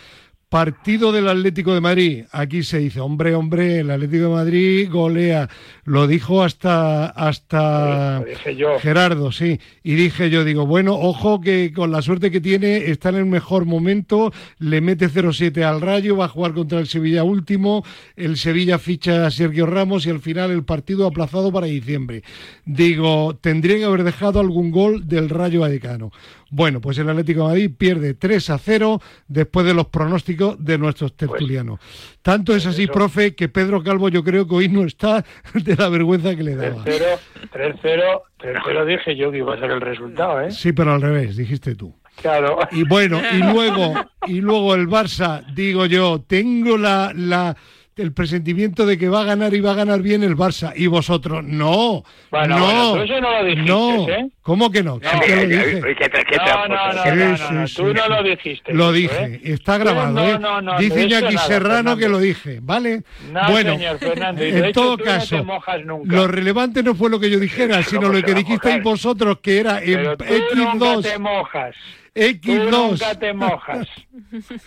[0.51, 2.25] Partido del Atlético de Madrid.
[2.33, 5.47] Aquí se dice, hombre, hombre, el Atlético de Madrid golea.
[5.85, 8.77] Lo dijo hasta, hasta lo dije yo.
[8.77, 9.61] Gerardo, sí.
[9.81, 13.27] Y dije yo, digo, bueno, ojo que con la suerte que tiene está en el
[13.27, 17.85] mejor momento, le mete 0-7 al Rayo, va a jugar contra el Sevilla último,
[18.17, 22.23] el Sevilla ficha a Sergio Ramos y al final el partido aplazado para diciembre.
[22.65, 26.11] Digo, tendría que haber dejado algún gol del Rayo Vallecano.
[26.53, 30.77] Bueno, pues el Atlético de Madrid pierde 3 a 0 después de los pronósticos de
[30.77, 31.79] nuestros tertulianos.
[32.21, 35.23] Tanto es así, eso- profe, que Pedro Calvo yo creo que hoy no está
[35.53, 36.83] de la vergüenza que le daba.
[36.83, 37.19] 3-0,
[37.53, 40.51] 3-0, 3-0 dije yo que iba a ser el resultado, ¿eh?
[40.51, 41.95] Sí, pero al revés, dijiste tú.
[42.21, 42.59] Claro.
[42.71, 43.93] Y bueno, y luego,
[44.27, 47.55] y luego el Barça, digo yo, tengo la, la,
[47.97, 50.71] el presentimiento de que va a ganar y va a ganar bien el Barça.
[50.75, 54.09] Y vosotros, no, Bueno, no, bueno, tú eso no lo dijiste, no.
[54.09, 54.29] ¿eh?
[54.41, 54.99] ¿Cómo que no?
[55.03, 55.81] No, lo Oye, dije.
[55.83, 58.07] oye, ¿qué tra- qué No, no, no, Sí, no, sí, no, no, sí, tú no
[58.07, 58.73] lo dijiste.
[58.73, 59.41] Lo eso, dije, ¿eh?
[59.43, 60.39] está grabado, ¿eh?
[60.39, 61.97] no, no, Dice Iñaki nada, Serrano Fernando.
[61.97, 63.03] que lo dije, ¿vale?
[63.31, 66.15] No, bueno, señor Fernando, en hecho todo caso, no te mojas nunca.
[66.15, 69.59] lo relevante no fue lo que yo dijera, sino ¿cómo lo que dijisteis vosotros, que
[69.59, 71.75] era en Pero tú nunca te X2, mojas.
[72.13, 72.69] Tú X2.
[72.71, 73.87] nunca te mojas.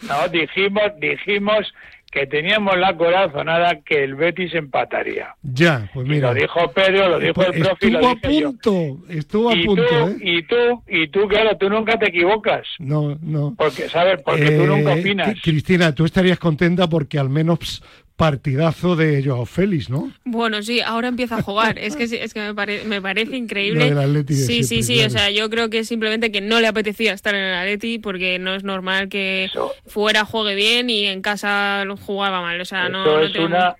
[0.09, 1.73] No, dijimos, dijimos
[2.15, 5.35] que teníamos la corazonada que el Betis empataría.
[5.43, 6.29] Ya, pues Y mira.
[6.29, 8.51] lo dijo Pedro, lo dijo el profe y estuvo lo a yo.
[8.51, 10.17] punto, estuvo a Y punto, tú, ¿eh?
[10.21, 12.67] y tú, y tú, claro, tú nunca te equivocas.
[12.79, 13.55] No, no.
[13.59, 14.21] Porque, ¿sabes?
[14.25, 15.29] Porque tú Eh, nunca opinas.
[15.29, 17.83] Cri- Cristina, tú estarías contenta porque al menos
[18.17, 20.13] partidazo de Joao Félix, ¿no?
[20.25, 21.79] Bueno, sí, ahora empieza a jugar.
[21.79, 23.93] Es que, sí, es que me, pare- me parece Lo increíble.
[24.29, 24.95] Sí, sí, sí.
[24.95, 25.07] claro.
[25.09, 28.39] O sea, yo creo que simplemente que no le apetecía estar en el Atleti porque
[28.39, 32.61] no es normal que Eso- fuera juegue bien y en casa jugaba mal.
[32.61, 33.77] O sea, no, no es tenemos- una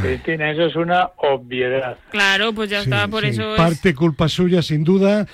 [0.00, 1.98] Cristina, eso es una obviedad.
[2.10, 3.30] Claro, pues ya Sí, está, por sí.
[3.30, 3.56] eso es...
[3.60, 5.26] Parte culpa suya, sin duda.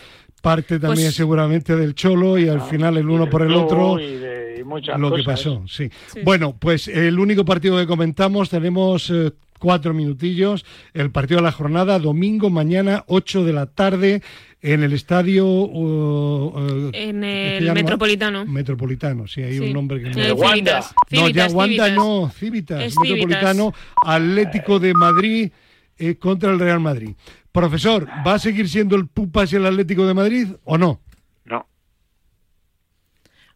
[0.42, 3.98] Parte también Pues- seguramente del Cholo y al final el uno por el otro.
[3.98, 5.90] Y de y muchas lo que pasó, sí.
[6.12, 6.20] Sí.
[6.24, 10.64] Bueno, pues el único partido que comentamos, tenemos eh, cuatro minutillos.
[10.94, 14.22] El partido de la jornada, domingo, mañana, 8 de la tarde,
[14.62, 15.46] en el estadio.
[15.46, 17.72] uh, uh, En ¿qué se el?
[17.74, 18.46] Metropolitano.
[18.46, 19.60] Metropolitano, sí, hay Sí.
[19.60, 20.34] un nombre que no.
[20.34, 20.82] Wanda.
[20.82, 20.94] Civitas.
[21.10, 21.92] No, ya Wanda Civitas.
[21.96, 23.72] no, Civitas, Es Metropolitano,
[24.04, 25.50] Atlético de Madrid
[25.98, 27.10] eh, contra el Real Madrid.
[27.52, 31.00] Profesor, ¿va a seguir siendo el Pupas el Atlético de Madrid o no?
[31.44, 31.66] No.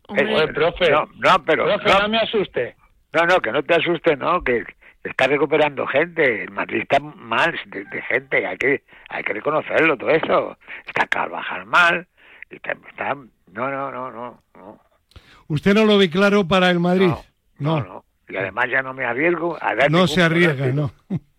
[0.09, 0.91] Hombre, Joder, profe.
[0.91, 1.65] No, no, pero.
[1.65, 2.77] Profe, no, no me asuste.
[3.13, 4.43] No, no, que no te asustes, ¿no?
[4.43, 4.65] Que
[5.05, 6.45] está recuperando gente.
[6.45, 8.47] El Madrid está mal de, de gente.
[8.47, 10.57] Hay que, hay que reconocerlo, todo eso.
[10.87, 12.07] Está Carvajal mal.
[12.51, 14.43] y Está, está- no, no, no, no.
[14.55, 14.81] No,
[15.49, 17.09] ¿Usted no lo ve claro para el Madrid?
[17.09, 17.23] no,
[17.59, 18.05] no, no.
[18.29, 20.91] Y además ya no me arriesgo a dar No se arriesga, no.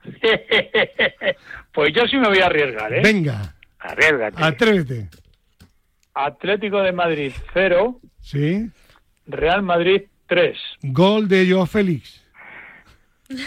[1.74, 3.02] pues yo sí me voy a arriesgar, ¿eh?
[3.04, 4.44] Venga, Arriesgate.
[4.44, 5.10] atrévete.
[6.14, 8.70] Atlético de Madrid 0, ¿Sí?
[9.26, 10.58] Real Madrid 3.
[10.84, 12.24] Gol de Joao Félix.
[13.30, 13.40] No,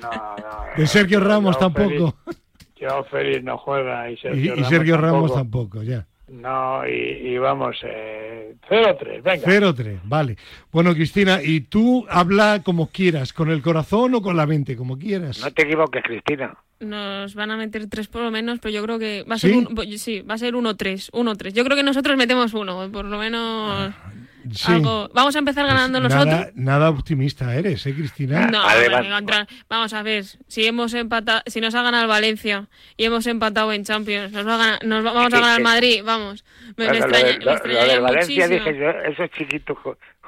[0.00, 0.64] no, no.
[0.76, 2.16] De Sergio Ramos Joao tampoco.
[2.24, 2.40] Félix-
[2.80, 6.06] Joao Félix no juega y Y, Sergio, y Sergio Ramos tampoco, ya.
[6.30, 9.46] No, y, y vamos, eh, 0-3, venga.
[9.46, 10.36] 0-3, vale.
[10.70, 14.96] Bueno, Cristina, y tú habla como quieras, con el corazón o con la mente, como
[14.96, 15.40] quieras.
[15.40, 16.56] No te equivoques, Cristina.
[16.78, 19.48] Nos van a meter tres por lo menos, pero yo creo que va a ¿Sí?
[19.48, 21.52] ser un, pues, sí, va a ser 1-3, 1-3.
[21.52, 23.92] Yo creo que nosotros metemos uno, por lo menos
[24.54, 24.72] Sí.
[24.72, 25.08] algo.
[25.14, 26.52] Vamos a empezar Pues ganando nada, nosotros.
[26.54, 28.46] nada optimista eres, ¿eh, Cristina?
[28.46, 28.62] No,
[29.16, 33.26] contra- vamos a ver, si hemos empatado, si nos ha ganado el Valencia y hemos
[33.26, 36.44] empatado en Champions, nos, va a ganar- nos va- vamos a ganar el Madrid, vamos.
[36.76, 38.70] Me, me Bueno, lo, extraña- de, me lo- lo extrañaría del Valencia, muchísimo.
[38.70, 39.78] dije yo, esos chiquitos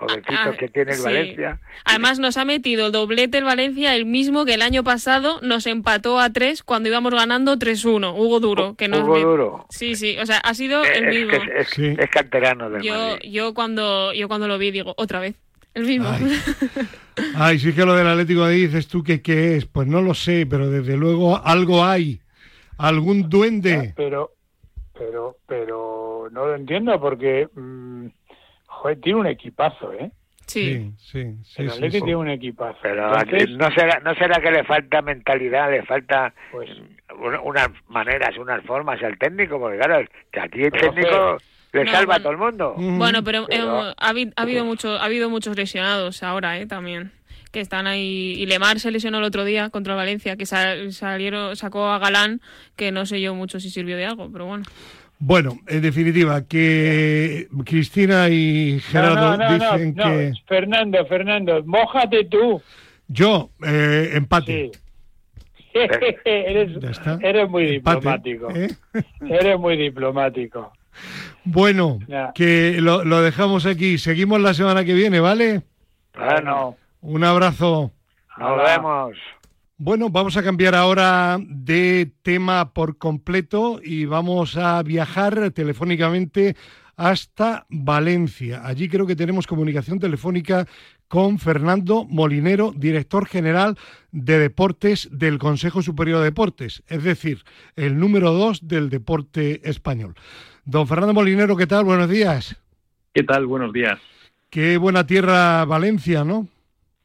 [0.09, 1.03] jovencitos Ah, que tiene el sí.
[1.05, 1.61] Valencia.
[1.85, 5.67] Además nos ha metido el doblete el Valencia, el mismo que el año pasado nos
[5.67, 8.15] empató a 3 cuando íbamos ganando 3-1.
[8.17, 9.67] Hugo Duro, que nos Hugo met- Duro.
[9.71, 11.33] Sí, sí, o sea, ha sido el mismo.
[11.33, 11.95] es, es- Sí.
[11.99, 13.31] es canterano del Yo, Madrid.
[13.31, 15.35] yo cuando yo cuando lo vi digo, otra vez,
[15.75, 16.09] el mismo.
[16.09, 16.21] Ay.
[17.35, 19.67] Ay, sí que lo del Atlético de dices tú que qué es.
[19.67, 22.21] Pues no lo sé, pero desde luego algo hay.
[22.79, 23.93] Algún duende.
[23.97, 24.33] Pero,
[24.99, 28.07] pero, pero no lo entiendo porque, mm,
[28.83, 30.11] joder, tiene un equipazo, ¿eh?
[30.47, 30.93] sí.
[30.99, 31.63] sí, sí.
[31.63, 32.03] el sí, Atleti sí.
[32.05, 32.79] tiene un equipazo.
[32.83, 36.69] Pero Entonces, no será, no será que le falta mentalidad, le falta pues,
[37.19, 41.39] una- unas maneras, unas formas al técnico, porque claro, que aquí el técnico
[41.73, 42.75] le No, salva a todo el mundo.
[42.77, 42.99] Mm.
[42.99, 46.67] Bueno, pero, Pero- eh, ha, habi- ha habido mucho, ha habido muchos lesionados ahora, eh,
[46.67, 47.13] también.
[47.51, 48.35] Que están ahí.
[48.39, 51.99] Y Lemar se lesionó el otro día contra el Valencia, que sal- salieron, sacó a
[51.99, 52.41] Galán,
[52.77, 54.65] que no sé yo mucho si sirvió de algo, pero bueno.
[55.25, 61.63] Bueno, en definitiva, que Cristina y Gerardo no, no, no, dicen no, que Fernando, Fernando,
[61.65, 62.61] mójate tú.
[63.07, 64.73] yo eh, empate.
[64.75, 65.79] Sí.
[66.25, 68.51] eres, muy Empate, diplomático.
[68.51, 68.69] ¿eh?
[69.31, 70.73] Eres muy diplomático.
[71.45, 72.33] Bueno, Ya.
[72.35, 73.99] que lo, lo dejamos aquí.
[73.99, 75.63] Seguimos la semana que viene, ¿vale?
[76.19, 77.93] Bueno, Un abrazo.
[78.39, 78.65] nos Hola.
[78.77, 79.17] vemos.
[79.85, 86.55] Bueno, vamos a cambiar ahora de tema por completo y vamos a viajar telefónicamente
[86.97, 88.65] hasta Valencia.
[88.65, 90.69] Allí creo que tenemos comunicación telefónica
[91.09, 93.77] con Fernando Molinero, director general
[94.13, 97.43] de deportes del Consejo Superior de Deportes, es decir,
[97.75, 100.15] el número dos del deporte español.
[100.65, 101.85] Don Fernando Molinero, ¿qué tal?
[101.85, 102.55] Buenos días.
[103.13, 103.47] ¿Qué tal?
[103.47, 103.99] Buenos días.
[104.49, 106.47] Qué buena tierra Valencia, ¿no?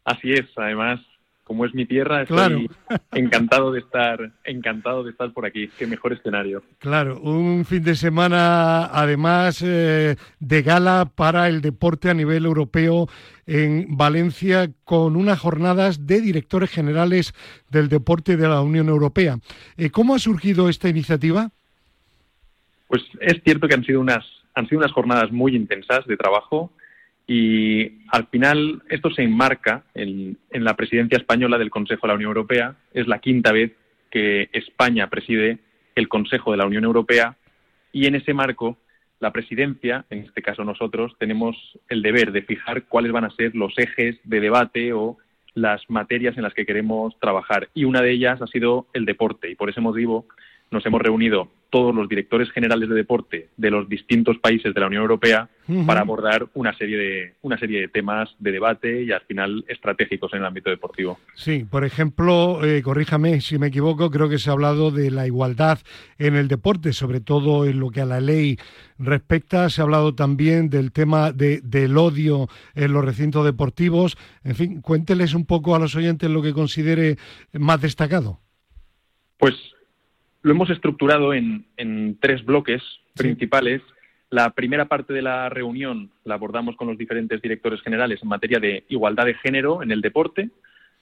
[0.05, 0.99] Así es, además,
[1.47, 2.59] como es mi tierra, estoy Claro.
[3.13, 5.69] encantado de estar, encantado de estar por aquí.
[5.79, 6.61] Qué mejor escenario.
[6.79, 13.07] Claro, un fin de semana además eh, de gala para el deporte a nivel europeo
[13.45, 17.33] en Valencia con unas jornadas de directores generales
[17.71, 19.37] del deporte de la Unión Europea.
[19.77, 21.49] Eh, ¿Cómo ha surgido esta iniciativa?
[22.89, 26.71] Pues es cierto que han sido unas, han sido unas jornadas muy intensas de trabajo
[27.27, 32.29] y al final esto se enmarca en, la presidencia española del Consejo de la Unión
[32.29, 32.75] Europea.
[32.93, 33.73] Es la quinta vez
[34.09, 35.59] que España preside
[35.95, 37.35] el Consejo de la Unión Europea
[37.91, 38.77] y en ese marco
[39.19, 41.57] la presidencia, en este caso nosotros, tenemos
[41.89, 45.17] el deber de fijar cuáles van a ser los ejes de debate o
[45.53, 47.67] las materias en las que queremos trabajar.
[47.73, 49.49] Y una de ellas ha sido el deporte.
[49.49, 50.27] Y por ese motivo
[50.71, 54.87] nos hemos reunido todos los directores generales de deporte de los distintos países de la
[54.87, 55.49] Unión Europea
[55.85, 60.31] para abordar una serie de una serie de temas de debate y al final estratégicos
[60.33, 61.19] en el ámbito deportivo.
[61.35, 65.27] Sí, por ejemplo, eh, corríjame si me equivoco, creo que se ha hablado de la
[65.27, 65.79] igualdad
[66.17, 68.57] en el deporte, sobre todo en lo que a la ley
[68.97, 69.69] respecta.
[69.69, 74.17] Se ha hablado también del tema de, del odio en los recintos deportivos.
[74.45, 77.17] En fin, cuénteles un poco a los oyentes lo que considere
[77.51, 78.39] más destacado.
[79.37, 79.53] Pues
[80.41, 81.65] lo hemos estructurado en,
[82.19, 82.81] tres bloques
[83.15, 83.81] principales.
[84.29, 88.59] La primera parte de la reunión la abordamos con los diferentes directores generales en materia
[88.59, 90.49] de igualdad de género en el deporte.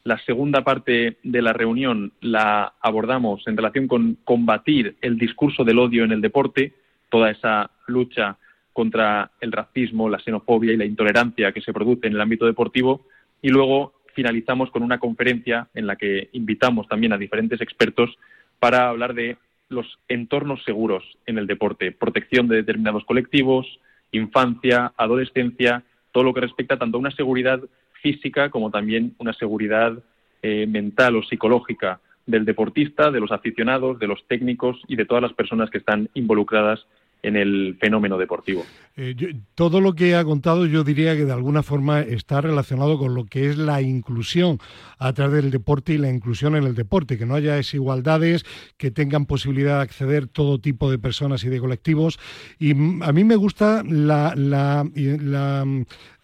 [0.04, 5.80] La segunda parte de la reunión la abordamos en relación con combatir el discurso del
[5.80, 6.74] odio en el deporte,
[7.10, 8.38] toda esa lucha
[8.72, 13.08] contra el racismo, la xenofobia y la intolerancia que se produce en el ámbito deportivo.
[13.42, 18.18] Y luego finalizamos con una conferencia en la que invitamos también a diferentes expertos
[18.60, 19.38] para hablar de
[19.70, 23.80] los entornos seguros en el deporte, protección de determinados colectivos,
[24.12, 27.62] infancia, adolescencia, todo lo que respecta tanto a una seguridad
[28.02, 29.98] física como también una seguridad
[30.42, 35.22] eh, mental o psicológica del deportista, de los aficionados, de los técnicos y de todas
[35.22, 36.86] las personas que están involucradas
[37.26, 38.64] en el fenómeno deportivo.
[38.98, 39.16] Eh,
[39.56, 43.26] todo lo que ha contado yo diría que de alguna forma está relacionado con lo
[43.26, 44.60] que es la inclusión
[45.00, 48.46] a través del deporte y la inclusión en el deporte, que no haya desigualdades,
[48.78, 52.20] que tengan posibilidad de acceder todo tipo de personas y de colectivos.
[52.60, 54.86] Y a mí me gusta la, la,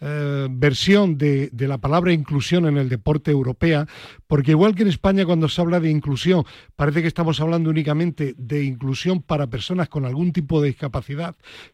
[0.00, 3.86] eh, versión de, de la palabra inclusión en el deporte europea,
[4.28, 6.44] porque igual que en España cuando se habla de inclusión,
[6.76, 10.91] parece que estamos hablando únicamente de inclusión para personas con algún tipo de discapacidad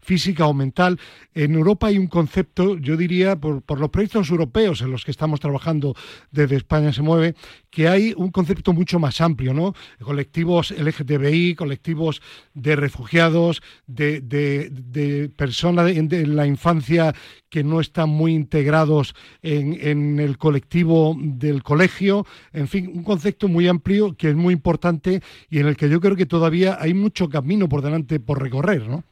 [0.01, 1.01] física o mental.
[1.35, 5.41] En Europa hay un concepto, yo diría, por, los proyectos europeos en los que estamos
[5.41, 5.97] trabajando
[6.31, 7.35] desde España se mueve,
[7.71, 9.75] que hay un concepto mucho más amplio, ¿no?
[10.01, 12.23] Colectivos LGTBI, colectivos
[12.55, 17.15] de refugiados, de, de, personas en la infancia
[17.49, 23.49] que no están muy integrados en, en, el colectivo del colegio, en fin, un concepto
[23.49, 26.95] muy amplio que es muy importante y en el que yo creo que todavía hay
[26.95, 29.05] mucho camino por delante por recorrer, ¿no?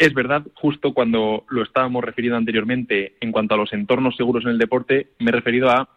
[0.00, 4.52] Es verdad, justo cuando lo estábamos refiriendo anteriormente en cuanto a los entornos seguros en
[4.52, 5.90] el deporte, me he referido a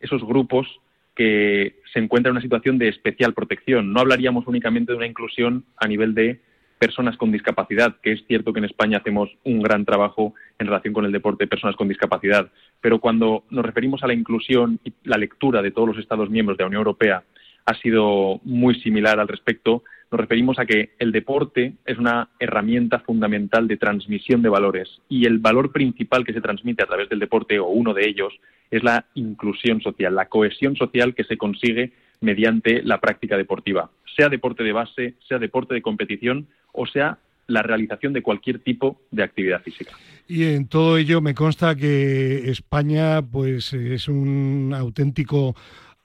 [0.00, 0.66] esos grupos
[1.14, 3.92] que se encuentran en una situación de especial protección.
[3.92, 6.40] No hablaríamos únicamente de una inclusión a nivel de
[6.80, 10.92] personas con discapacidad, que es cierto que en España hacemos un gran trabajo en relación
[10.92, 14.92] con el deporte de personas con discapacidad, pero cuando nos referimos a la inclusión y
[15.04, 17.22] la lectura de todos los Estados miembros de la Unión Europea
[17.64, 19.84] ha sido muy similar al respecto,
[20.16, 25.38] referimos a que el deporte es una herramienta fundamental de transmisión de valores y el
[25.38, 28.32] valor principal que se transmite a través del deporte, o uno de ellos,
[28.70, 34.28] es la inclusión social, la cohesión social que se consigue mediante la práctica deportiva, sea
[34.28, 39.22] deporte de base, sea deporte de competición o sea la realización de cualquier tipo de
[39.22, 39.92] actividad física.
[40.26, 45.54] Y en todo ello me consta que España pues es un auténtico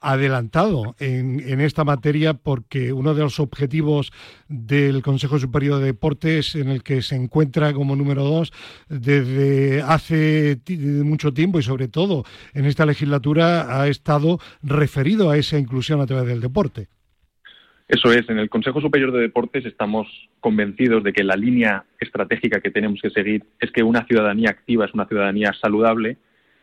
[0.02, 4.12] adelantado en, esta materia porque uno de los objetivos
[4.48, 8.52] del Consejo Superior de Deportes en el que se encuentra como número dos
[8.88, 10.58] desde hace
[11.04, 16.06] mucho tiempo y sobre todo en esta legislatura ha estado referido a esa inclusión a
[16.06, 16.88] través del deporte.
[17.88, 20.08] Eso es, en el Consejo Superior de Deportes estamos
[20.40, 24.86] convencidos de que la línea estratégica que tenemos que seguir es que una ciudadanía activa
[24.86, 26.16] es una ciudadanía saludable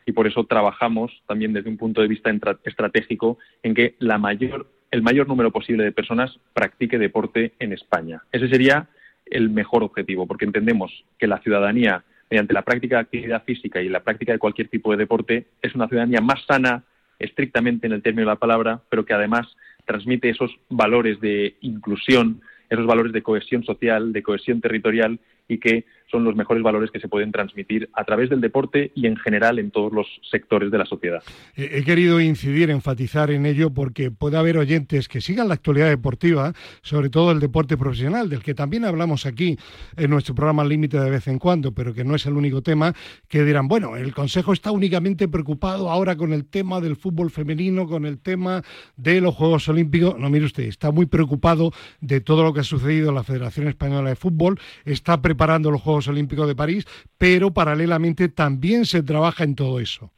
[0.09, 2.31] y por eso trabajamos también desde un punto de vista
[2.63, 8.23] estratégico en que la mayor, el mayor número posible de personas practique deporte en España.
[8.31, 8.87] Ese sería
[9.27, 13.89] el mejor objetivo, porque entendemos que la ciudadanía, mediante la práctica de actividad física y
[13.89, 16.85] la práctica de cualquier tipo de deporte, es una ciudadanía más sana,
[17.19, 19.45] estrictamente en el término de la palabra, pero que además
[19.85, 25.85] transmite esos valores de inclusión, esos valores de cohesión social, de cohesión territorial y que
[26.11, 29.59] son los mejores valores que se pueden transmitir a través del deporte y en general
[29.59, 31.23] en todos los sectores de la sociedad.
[31.55, 36.53] He querido incidir, enfatizar en ello porque puede haber oyentes que sigan la actualidad deportiva,
[36.81, 39.57] sobre todo el deporte profesional, del que también hablamos aquí
[39.95, 42.93] en nuestro programa Límite de vez en cuando, pero que no es el único tema,
[43.27, 47.87] que dirán, bueno, el Consejo está únicamente preocupado ahora con el tema del fútbol femenino,
[47.87, 48.63] con el tema
[48.97, 50.17] de los Juegos Olímpicos.
[50.17, 53.67] No, mire usted, está muy preocupado de todo lo que ha sucedido en la Federación
[53.67, 56.85] Española de Fútbol, está preparando los Juegos Olímpicos de París,
[57.17, 60.11] pero paralelamente también se trabaja en todo eso.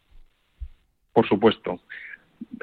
[1.14, 1.80] Por supuesto.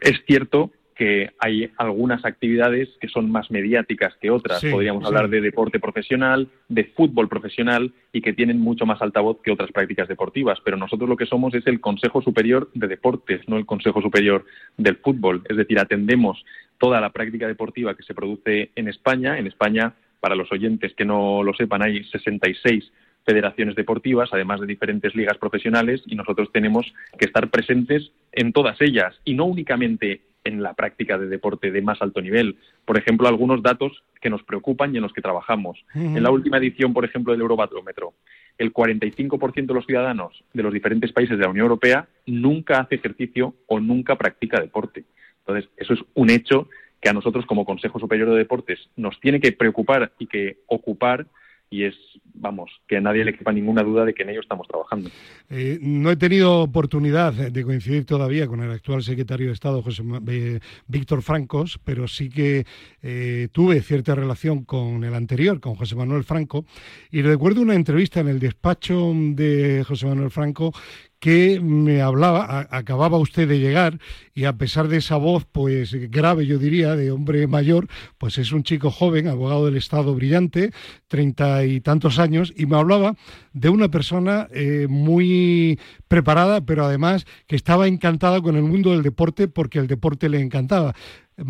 [0.01, 4.65] Es cierto que hay algunas actividades que son más mediáticas que otras.
[4.65, 9.53] Podríamos hablar de deporte profesional, de fútbol profesional y que tienen mucho más altavoz que
[9.53, 10.59] otras prácticas deportivas.
[10.65, 14.45] Pero nosotros lo que somos es el Consejo Superior de Deportes, no el Consejo Superior
[14.77, 15.43] del Fútbol.
[15.49, 16.45] Es decir, atendemos
[16.79, 19.39] toda la práctica deportiva que se produce en España.
[19.39, 22.91] En España, para los oyentes que no lo sepan, hay 66
[23.29, 26.87] federaciones deportivas, además de diferentes ligas profesionales, y nosotros tenemos
[27.19, 31.83] que estar presentes en todas ellas y no únicamente en la práctica de deporte de
[31.83, 32.57] más alto nivel.
[32.87, 35.85] Por ejemplo, algunos datos que nos preocupan y en los que trabajamos.
[35.95, 38.15] En la última edición, por ejemplo, del Eurobarómetro,
[38.57, 42.95] el 45% de los ciudadanos de los diferentes países de la Unión Europea nunca hace
[42.95, 45.05] ejercicio o nunca practica deporte.
[45.41, 46.71] Entonces, eso es un hecho
[47.03, 51.27] que a nosotros como Consejo Superior de Deportes nos tiene que preocupar y que ocupar
[51.71, 51.95] y es,
[52.35, 55.11] vamos, que a nadie le quepa ninguna duda de que en ello estamos trabajando.
[55.51, 60.03] Eh, no he tenido oportunidad de coincidir todavía con el actual secretario de Estado, José
[60.29, 62.65] eh, Víctor Francos, pero sí que
[63.03, 66.65] eh, tuve cierta relación con el anterior, con José Manuel Franco,
[67.11, 70.73] y recuerdo una entrevista en el despacho de José Manuel Franco
[71.19, 73.99] que me hablaba, acababa usted de llegar
[74.35, 77.89] y a pesar de esa voz, pues grave yo diría, de hombre mayor,
[78.19, 80.71] pues es un chico joven, abogado del Estado brillante,
[81.09, 83.17] treinta y tantos años, y me hablaba
[83.53, 89.03] de una persona eh, muy preparada, pero además que estaba encantada con el mundo del
[89.03, 90.95] deporte porque el deporte le encantaba.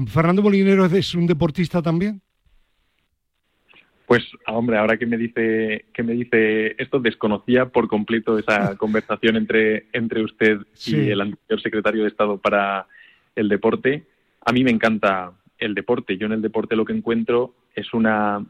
[0.06, 2.22] ¿Fernando Molinero es un deportista también?
[4.08, 9.36] Pues, hombre, ahora que me dice que me dice esto, desconocía por completo esa conversación
[9.36, 12.86] entre, entre usted y el anterior secretario de Estado para
[13.36, 14.06] el deporte.
[14.46, 16.16] A mí me encanta el deporte.
[16.16, 18.42] Yo en el deporte lo que encuentro es una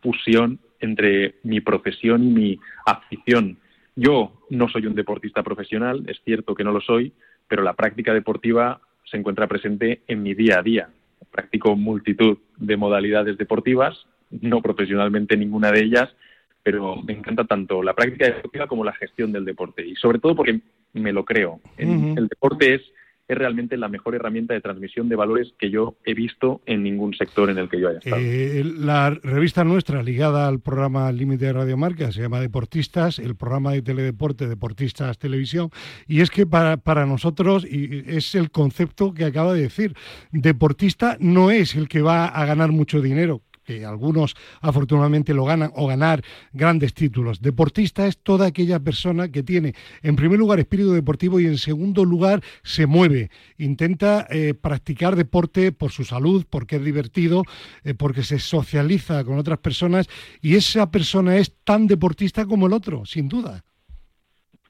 [0.00, 3.58] fusión entre mi profesión y mi afición.
[3.96, 7.12] Yo no soy un deportista profesional, es cierto que no lo soy,
[7.46, 10.88] pero la práctica deportiva se encuentra presente en mi día a día.
[11.30, 16.14] Practico multitud de modalidades deportivas, no profesionalmente ninguna de ellas,
[16.62, 20.34] pero me encanta tanto la práctica deportiva como la gestión del deporte y sobre todo
[20.34, 20.60] porque
[20.94, 21.60] me lo creo.
[21.76, 22.80] El deporte es,
[23.28, 27.14] es realmente la mejor herramienta de transmisión de valores que yo he visto en ningún
[27.14, 28.16] sector en el que yo haya estado.
[28.18, 33.36] Eh, la revista nuestra ligada al programa Límite de Radio Marca se llama Deportistas, el
[33.36, 35.70] programa de teledeporte Deportistas Televisión,
[36.06, 39.94] y es que para, para nosotros, y es el concepto que acaba de decir,
[40.32, 45.70] deportista no es el que va a ganar mucho dinero, que algunos afortunadamente lo ganan,
[45.74, 47.40] o ganar grandes títulos.
[47.40, 52.04] Deportista es toda aquella persona que tiene, en primer lugar, espíritu deportivo y en segundo
[52.04, 53.30] lugar, se mueve.
[53.58, 57.44] Intenta eh, practicar deporte por su salud, porque es divertido,
[57.84, 60.08] eh, porque se socializa con otras personas
[60.40, 63.64] y esa persona es tan deportista como el otro, sin duda.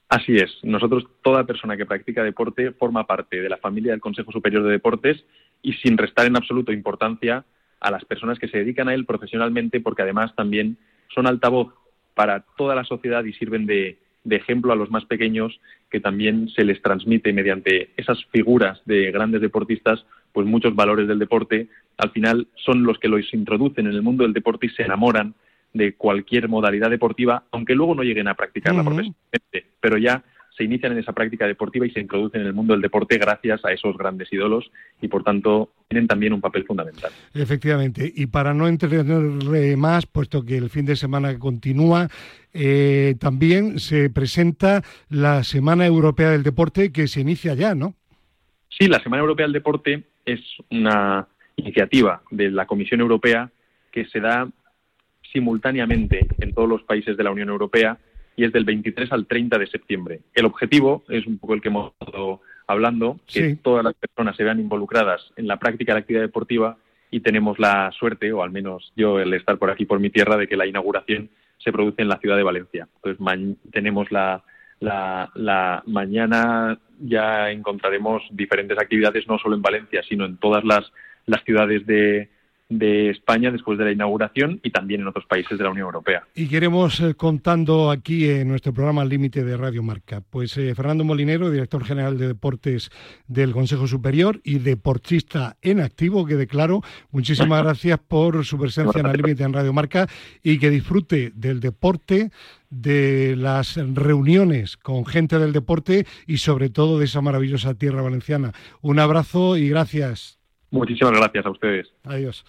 [0.09, 0.59] Así es.
[0.63, 4.71] Nosotros, toda persona que practica deporte forma parte de la familia del Consejo Superior de
[4.71, 5.25] Deportes
[5.61, 7.43] y sin restar en absoluto importancia
[7.79, 10.77] a las personas que se dedican a él profesionalmente, porque además también
[11.13, 11.73] son altavoz
[12.13, 13.99] para toda la sociedad y sirven de,
[14.29, 15.59] ejemplo a los más pequeños,
[15.89, 21.19] que también se les transmite mediante esas figuras de grandes deportistas, pues muchos valores del
[21.19, 21.67] deporte.
[21.97, 25.35] Al final son los que los introducen en el mundo del deporte y se enamoran
[25.73, 30.23] de cualquier modalidad deportiva, aunque luego no lleguen a practicarla profesionalmente, pero ya
[30.55, 33.63] se inician en esa práctica deportiva y se introducen en el mundo del deporte gracias
[33.65, 37.11] a esos grandes ídolos y por tanto tienen también un papel fundamental.
[37.33, 42.07] Efectivamente, y para no entretenerle más, puesto que el fin de semana continúa,
[42.53, 47.95] eh, también se presenta la Semana Europea del Deporte que se inicia ya, ¿no?
[48.69, 50.39] Sí, la Semana Europea del Deporte es
[50.69, 51.27] una
[51.57, 53.51] iniciativa de la Comisión Europea
[53.91, 54.47] que se da
[55.31, 57.97] simultáneamente en todos los países de la Unión Europea
[58.35, 60.19] y es del 23 al 30 de septiembre.
[60.33, 64.43] El objetivo es un poco el que hemos estado hablando, que todas las personas se
[64.43, 66.77] vean involucradas en la práctica de la actividad deportiva
[67.11, 70.37] y tenemos la suerte, o al menos yo el estar por aquí por mi tierra,
[70.37, 72.87] de que la inauguración se produce en la ciudad de Valencia.
[73.03, 74.43] Entonces tenemos la,
[74.79, 80.91] la, la, mañana ya encontraremos diferentes actividades no solo en Valencia, sino en todas las,
[81.25, 82.29] las ciudades de,
[82.69, 86.23] de España después de la inauguración y también en otros países de la Unión Europea.
[86.33, 91.03] Y queremos eh, contando aquí en nuestro programa Límite de Radio Marca, pues eh, Fernando
[91.03, 92.89] Molinero, director general de deportes
[93.27, 99.07] del Consejo Superior y deportista en activo, que declaro, muchísimas gracias por su presencia en
[99.07, 100.07] el Límite en Radio Marca
[100.41, 102.31] y que disfrute del deporte
[102.71, 108.53] de las reuniones con gente del deporte y sobre todo de esa maravillosa tierra valenciana.
[108.81, 110.39] Un abrazo y gracias.
[110.75, 111.93] Muchísimas gracias a ustedes.
[112.03, 112.45] Adiós.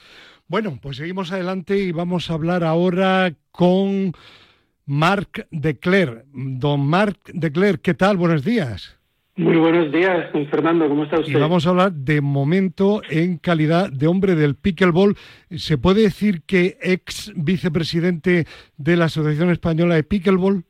[0.48, 4.12] Bueno, pues seguimos adelante y vamos a hablar ahora con
[4.84, 6.24] Marc Decler.
[6.32, 8.16] Don Marc Decler, ¿qué tal?
[8.16, 8.96] Buenos días.
[9.38, 11.36] Muy buenos días, Fernando, ¿cómo está usted?
[11.36, 15.14] Y vamos a hablar de momento en calidad de hombre del pickleball.
[15.50, 18.46] ¿Se puede decir que ex vicepresidente
[18.78, 20.64] de la Asociación Española de Pickleball?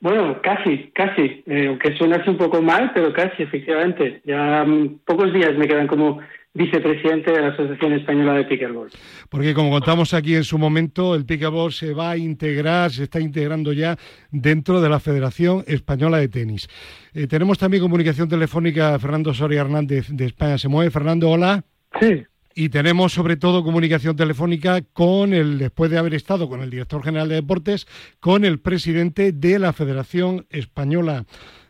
[0.00, 4.20] Bueno, casi, casi, eh, aunque suena un poco mal, pero casi, efectivamente.
[4.24, 6.20] Ya mm, pocos días me quedan como
[6.58, 8.90] vicepresidente de la Asociación Española de Pickleball.
[9.30, 13.20] Porque como contamos aquí en su momento, el pickleball se va a integrar, se está
[13.20, 13.96] integrando ya
[14.30, 16.68] dentro de la Federación Española de Tenis.
[17.14, 20.90] Eh, tenemos también comunicación telefónica Fernando Soria Hernández de España se mueve.
[20.90, 21.64] Fernando, hola.
[22.00, 22.24] Sí.
[22.54, 27.04] Y tenemos sobre todo comunicación telefónica con el, después de haber estado con el director
[27.04, 27.86] general de deportes,
[28.18, 31.24] con el presidente de la Federación Española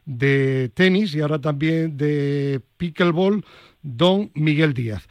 [0.06, 3.44] de Tenis y ahora también de Pickleball,
[3.96, 5.08] don Miguel Díaz.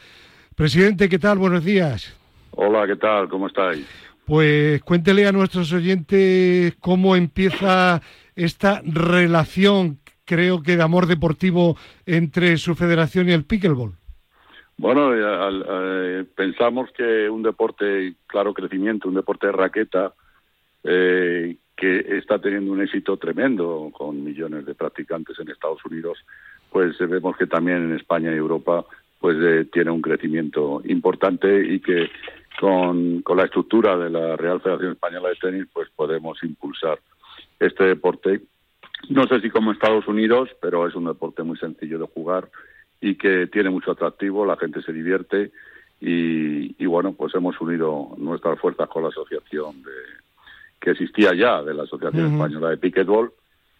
[0.56, 1.38] Presidente, ¿qué tal?
[1.38, 2.16] Buenos días.
[2.52, 3.30] Hola, ¿qué tal?
[3.30, 3.86] ¿Cómo estáis?
[4.26, 8.02] Pues cuéntele a nuestros oyentes cómo empieza
[8.36, 13.94] esta relación, creo que de amor deportivo, entre su federación y el pickleball.
[14.78, 20.14] Bueno, eh, eh, pensamos que un deporte, claro crecimiento, un deporte de raqueta,
[20.84, 26.18] eh, que está teniendo un éxito tremendo con millones de practicantes en Estados Unidos,
[26.78, 28.86] pues vemos que también en España y Europa
[29.20, 32.12] pues eh, tiene un crecimiento importante y que
[32.60, 37.00] con, con la estructura de la Real Federación Española de Tenis pues podemos impulsar
[37.60, 38.42] este deporte.
[39.10, 42.48] No sé si como Estados Unidos, pero es un deporte muy sencillo de jugar
[43.02, 45.50] y que tiene mucho atractivo, la gente se divierte
[46.00, 49.92] y, y bueno, pues hemos unido nuestras fuerzas con la asociación de,
[50.80, 53.32] que existía ya de la Asociación Española de Piquetball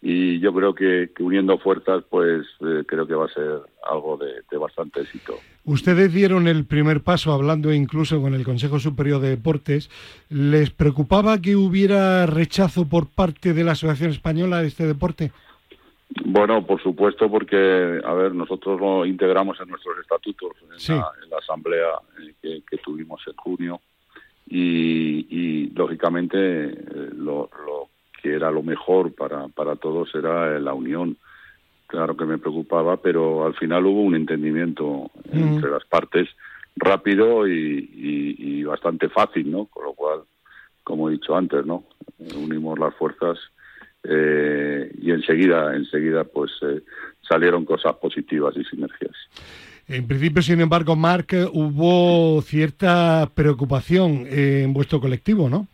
[0.02, 4.58] y yo creo que, uniendo fuerzas pues eh, creo que va a ser algo de,
[4.58, 5.36] bastante éxito.
[5.66, 9.90] Ustedes dieron el primer paso hablando incluso con el Consejo Superior de Deportes.
[10.30, 15.32] ¿Les preocupaba que hubiera rechazo por parte de la Asociación Española de este deporte?
[16.26, 21.88] Bueno, por supuesto, porque, a ver, nosotros lo integramos en nuestros estatutos, en, la, asamblea
[22.44, 23.82] eh, que, tuvimos en junio,
[24.50, 27.50] y, lógicamente eh, lo,
[28.22, 31.18] que era lo mejor para, para todos era la unión.
[31.88, 36.28] Claro que me preocupaba, pero al final hubo un entendimiento entre las partes
[36.76, 39.66] rápido y, bastante fácil, ¿no?
[39.66, 40.20] Con lo cual,
[40.84, 41.86] como he dicho antes, ¿no?
[42.36, 43.38] Unimos las fuerzas
[44.04, 46.82] eh, y enseguida, enseguida, pues eh,
[47.28, 49.16] salieron cosas positivas y sinergias.
[49.88, 55.68] En principio, sin embargo, Marc, hubo cierta preocupación en vuestro colectivo, ¿no?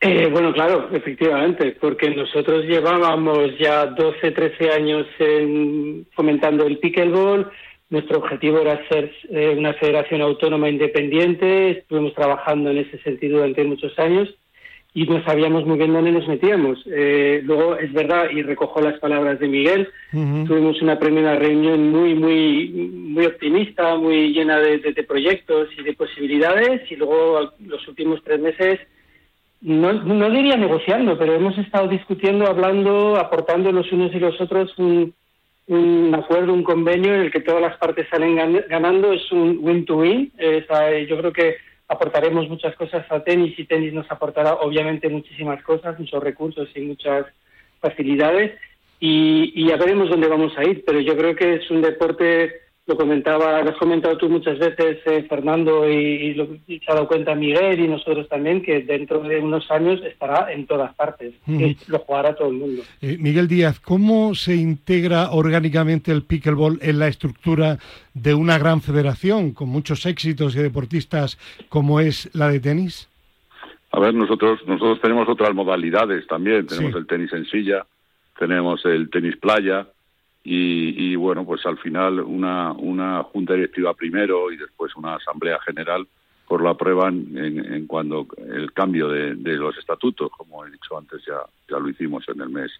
[0.00, 7.50] Eh, bueno, claro, efectivamente, porque nosotros llevábamos ya 12, 13 años en, fomentando el pickleball.
[7.90, 11.70] Nuestro objetivo era ser eh, una federación autónoma independiente.
[11.70, 14.28] Estuvimos trabajando en ese sentido durante muchos años
[14.94, 16.78] y no sabíamos muy bien dónde nos metíamos.
[16.86, 22.14] Eh, luego, es verdad, y recojo las palabras de Miguel, tuvimos una primera reunión muy,
[22.14, 28.40] muy, muy optimista, muy llena de, proyectos y de posibilidades, y luego los últimos tres
[28.40, 28.80] meses,
[29.60, 34.76] no, no diría negociando, pero hemos estado discutiendo, hablando, aportando los unos y los otros
[34.78, 35.14] un,
[35.66, 38.36] un acuerdo, un convenio en el que todas las partes salen
[38.68, 40.32] ganando, es un win-to-win.
[41.08, 41.56] yo creo que
[41.88, 46.80] aportaremos muchas cosas a tenis y tenis nos aportará obviamente muchísimas cosas, muchos recursos y
[46.80, 47.26] muchas
[47.80, 48.58] facilidades
[49.00, 52.96] y ya veremos dónde vamos a ir, pero yo creo que es un deporte lo
[52.96, 57.34] comentaba, lo has comentado tú muchas veces, eh, Fernando, y, lo, se ha dado cuenta
[57.34, 61.34] Miguel y nosotros también, que dentro de unos años estará en todas partes,
[61.86, 62.82] lo jugará todo el mundo.
[63.02, 67.78] Eh, Miguel Díaz, ¿cómo se integra orgánicamente el pickleball en la estructura
[68.14, 73.06] de una gran federación con muchos éxitos y deportistas como es la de tenis?
[73.92, 77.84] A ver, nosotros nosotros tenemos otras modalidades también, tenemos el tenis en silla,
[78.38, 79.86] tenemos el tenis playa,
[80.50, 86.06] y, bueno, pues al final una, una junta directiva primero y después una asamblea general
[86.46, 91.22] por la aprueban en, en cuando el cambio de, los estatutos, como he dicho antes,
[91.26, 92.70] ya, ya lo hicimos en el mes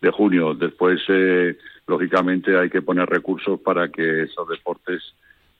[0.00, 0.54] de junio.
[0.54, 5.02] Después, eh, lógicamente, hay que poner recursos para que esos deportes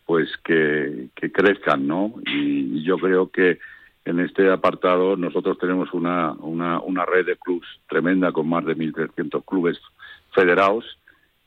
[0.06, 2.14] pues que, que crezcan, ¿no?
[2.26, 3.58] Y, yo creo que
[4.06, 8.74] en este apartado nosotros tenemos una, una, una red de clubes tremenda con más de
[8.74, 9.78] 1.300 clubes
[10.32, 10.96] federados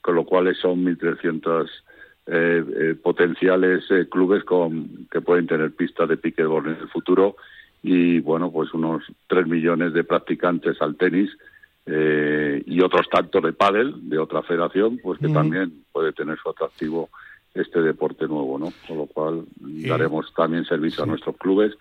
[0.04, 1.70] con lo cual son 1.300
[2.28, 7.38] eh, eh, potenciales eh, clubes con, que pueden tener pistas de pickleball en el futuro
[7.82, 11.32] y bueno pues unos 3 millones de practicantes al tenis
[11.86, 17.10] y otros tantos de pádel de otra federación pues que también puede tener su atractivo
[17.54, 21.74] este deporte nuevo no con lo cual daremos también servicio a nuestros clubes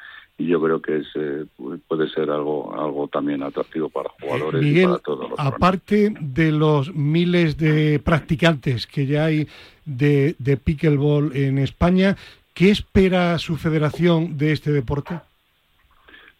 [0.42, 1.44] y yo creo que es, eh,
[1.86, 6.94] puede ser algo algo también atractivo para jugadores y para todos los aparte de los
[6.94, 9.46] miles de practicantes que ya hay
[9.84, 12.16] de, de pickleball en España,
[12.54, 15.20] ¿qué espera su federación de este deporte?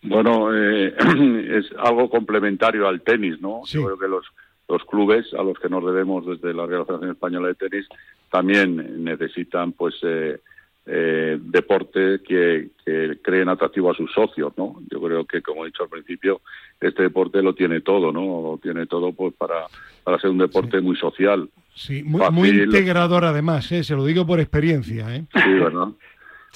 [0.03, 0.94] Bueno, eh,
[1.59, 3.62] es algo complementario al tenis, ¿no?
[3.66, 4.26] Yo creo que los,
[4.68, 7.86] los clubes a los que nos debemos desde la Real Federación Española de Tenis
[8.30, 10.40] también necesitan, pues, eh,
[10.87, 14.80] eh, deporte que, que, creen atractivo a sus socios, ¿no?
[14.91, 16.41] Yo creo que, como he dicho al principio,
[16.80, 18.20] este deporte lo tiene todo, ¿no?
[18.20, 19.66] Lo tiene todo, pues, para,
[20.03, 21.49] para ser un deporte muy social.
[21.74, 23.85] Sí, muy, muy integrador además, ¿eh?
[23.85, 25.24] se lo digo por experiencia, ¿eh?
[25.35, 25.89] Sí, ¿verdad?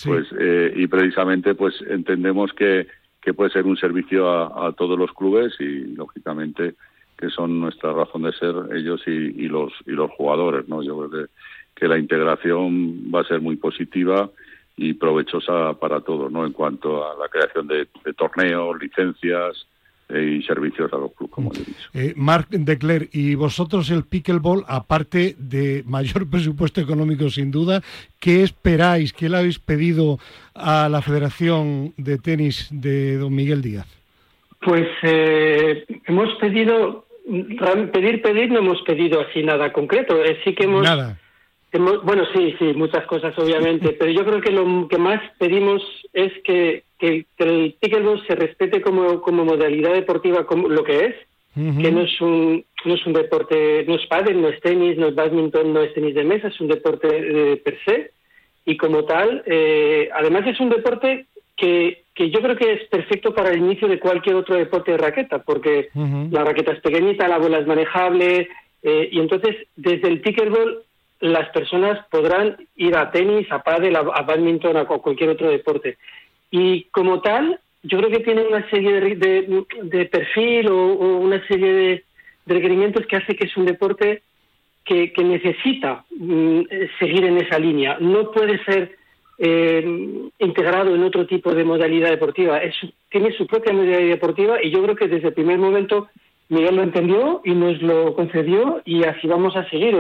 [0.04, 2.86] Pues, eh, y precisamente, pues, entendemos que
[3.26, 6.76] que puede ser un servicio a, todos los clubes y lógicamente
[7.18, 11.10] que son nuestra razón de ser ellos y, los y los jugadores no yo creo
[11.10, 11.32] que,
[11.80, 14.30] la integración va a ser muy positiva
[14.76, 19.66] y provechosa para todos no en cuanto a la creación de torneos licencias
[20.08, 21.88] y servicios a los clubes, como he dicho.
[21.92, 27.82] Eh, Marc Decler, y vosotros el pickleball, aparte de mayor presupuesto económico sin duda,
[28.20, 30.18] ¿qué esperáis, qué le habéis pedido
[30.54, 33.86] a la Federación de Tenis de Don Miguel Díaz?
[34.60, 37.06] Pues eh, hemos pedido,
[37.92, 40.82] pedir, pedir, no hemos pedido así nada concreto, eh, sí que hemos...
[40.82, 41.18] Nada
[41.78, 46.32] bueno, sí, sí, muchas cosas obviamente, pero yo creo que lo que más pedimos es
[46.44, 51.14] que, que, el pickleball se respete como, como modalidad deportiva como lo que es,
[51.54, 55.08] que no es un no es un deporte, no es pádel, no es tenis, no
[55.08, 58.10] es badminton, no es tenis de mesa, es un deporte eh, per se
[58.66, 63.34] y como tal, eh, además es un deporte que, que yo creo que es perfecto
[63.34, 67.38] para el inicio de cualquier otro deporte de raqueta, porque la raqueta es pequeñita, la
[67.38, 68.48] bola es manejable,
[68.82, 70.82] eh, y entonces desde el pickleball
[71.20, 75.96] las personas podrán ir a tenis, a pádel, a, badminton, a cualquier otro deporte.
[76.50, 81.72] Y como tal, yo creo que tiene una serie de, de, perfil o, una serie
[81.72, 82.04] de,
[82.46, 84.22] requerimientos que hace que es un deporte
[84.84, 86.60] que, necesita mm,
[86.98, 87.96] seguir en esa línea.
[87.98, 88.96] No puede ser
[89.38, 92.60] eh, integrado en otro tipo de modalidad deportiva.
[93.10, 96.08] Tiene su propia modalidad deportiva y yo creo que desde el primer momento
[96.48, 99.96] Miguel lo entendió y nos lo concedió y así vamos a seguir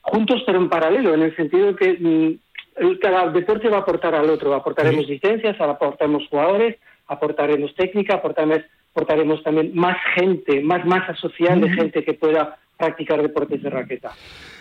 [0.00, 4.30] juntos pero en paralelo, en el sentido que mm, cada deporte va a aportar al
[4.30, 4.54] otro.
[4.54, 6.76] Aportaremos licencias, aportaremos jugadores,
[7.06, 8.60] aportaremos técnica, aportaremos,
[8.92, 14.12] aportaremos también más gente, más masa social de gente que pueda practicar deportes de raqueta.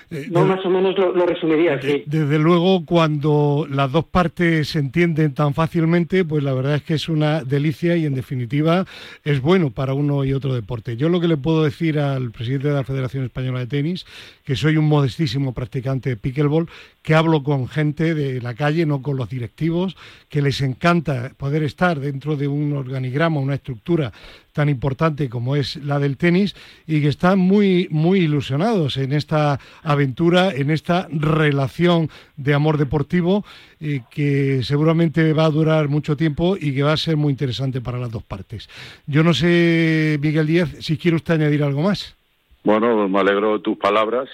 [0.10, 2.03] Eh, no, más o menos lo, resumiría sí.
[2.05, 6.93] Desde luego, cuando las dos partes se entienden tan fácilmente, pues la verdad es que
[6.93, 8.86] es una delicia y en definitiva
[9.26, 10.95] es bueno para uno y otro deporte.
[10.95, 14.05] Yo lo que le puedo decir al presidente de la Federación Española de Tenis,
[14.45, 16.70] que soy un modestísimo practicante de pickleball,
[17.01, 19.97] que hablo con gente de la calle, no con los directivos,
[20.30, 24.14] que les encanta poder estar dentro de un organigrama, una estructura
[24.58, 26.55] tan importante como es la del tenis
[26.88, 29.60] y que están muy, muy ilusionados en esta
[29.98, 33.43] aventura, en esta relación de amor deportivo
[33.80, 37.82] eh, que seguramente va a durar mucho tiempo y que va a ser muy interesante
[37.82, 38.70] para las dos partes.
[39.06, 42.16] Yo no sé, Miguel Díaz, si quiere usted añadir algo más.
[42.64, 44.28] Bueno, me alegro de tus palabras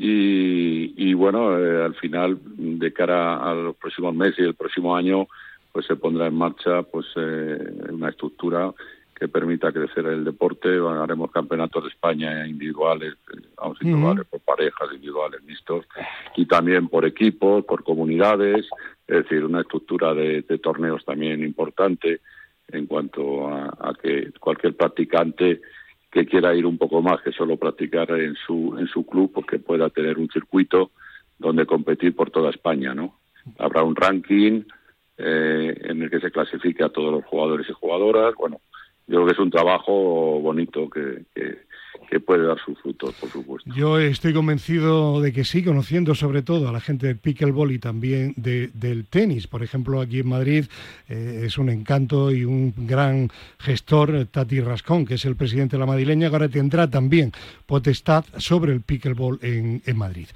[0.00, 5.26] y, bueno, eh, al final, de cara a los próximos meses y el próximo año,
[5.72, 7.58] pues se pondrá en marcha pues eh,
[7.90, 8.72] una estructura
[9.18, 10.68] que permita crecer el deporte.
[10.78, 13.14] Haremos campeonatos de España individuales,
[13.56, 15.86] vamos, individuales por parejas, individuales mixtos,
[16.36, 18.66] y también por equipos, por comunidades,
[19.06, 22.20] es decir, una estructura de, torneos también importante
[22.68, 25.60] en cuanto a, que cualquier practicante
[26.10, 29.58] que quiera ir un poco más que solo practicar en su en su club, porque
[29.58, 30.90] pues pueda tener un circuito
[31.38, 33.18] donde competir por toda España, ¿no?
[33.58, 34.62] Habrá un ranking
[35.16, 38.60] eh, en el que se clasifique a todos los jugadores y jugadoras, bueno,
[39.08, 41.24] yo creo que es un trabajo bonito que,
[42.08, 43.70] que puede dar sus frutos, por supuesto.
[43.74, 47.78] Yo estoy convencido de que sí, conociendo sobre todo a la gente del pickleball y
[47.78, 49.46] también del tenis.
[49.46, 50.64] Por ejemplo, aquí en Madrid
[51.08, 55.80] eh, es un encanto y un gran gestor, Tati Rascón, que es el presidente de
[55.80, 57.32] la madrileña, que ahora tendrá también
[57.66, 60.28] potestad sobre el pickleball en, Madrid.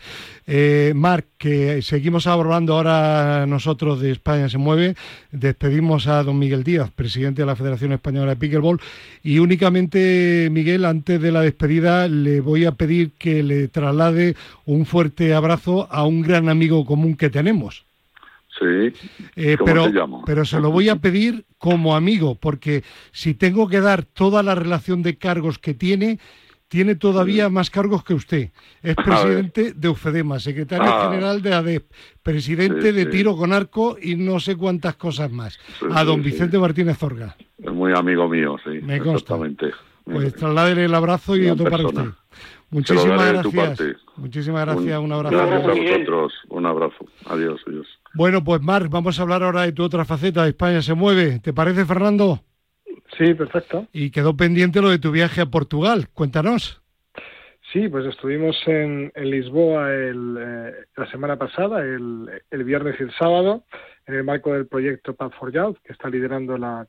[0.47, 4.97] Eh, Marc, que seguimos hablando ahora nosotros de España se mueve,
[5.31, 8.62] despedimos a don Miguel Díaz, presidente de la Federación Española de Pickleball,
[9.23, 14.87] y únicamente, Miguel, antes de la despedida, le voy a pedir que le traslade un
[14.87, 17.85] fuerte abrazo a un gran amigo común que tenemos.
[18.59, 18.93] Sí.
[19.37, 19.91] Eh, pero,
[20.27, 24.55] pero se lo voy a pedir como amigo, porque si tengo que dar toda la
[24.55, 26.19] relación de cargos que tiene,
[26.73, 28.51] tiene todavía más cargos que usted.
[28.83, 31.11] Es presidente de UFEDEMA, secretario ah.
[31.11, 31.85] general de ADEP,
[32.23, 35.61] presidente de Tiro con Arco y no sé cuántas cosas más.
[35.91, 37.37] a don Vicente Martínez Zorga.
[37.59, 38.81] Es muy amigo mío, sí.
[38.83, 39.37] Me consta.
[40.05, 42.07] Pues trasládele el abrazo y otro para usted.
[42.71, 43.97] Muchísimas gracias.
[44.17, 45.37] Muchísimas gracias, un, abrazo.
[45.37, 47.05] Gracias a vosotros, un abrazo.
[47.27, 47.87] Adiós, adiós.
[48.15, 51.39] Bueno, pues Marc, vamos a hablar ahora de tu otra faceta, España se mueve.
[51.41, 52.41] ¿Te parece, Fernando?
[53.19, 53.87] Sí, perfecto.
[53.93, 56.09] Y quedó pendiente lo de tu viaje a Portugal.
[56.15, 56.83] Cuéntanos.
[57.73, 63.13] Sí, pues estuvimos en, Lisboa el, eh, la semana pasada, el, el, viernes y el
[63.15, 63.65] sábado,
[64.07, 66.87] en el marco del proyecto Path for Youth, que está liderando la,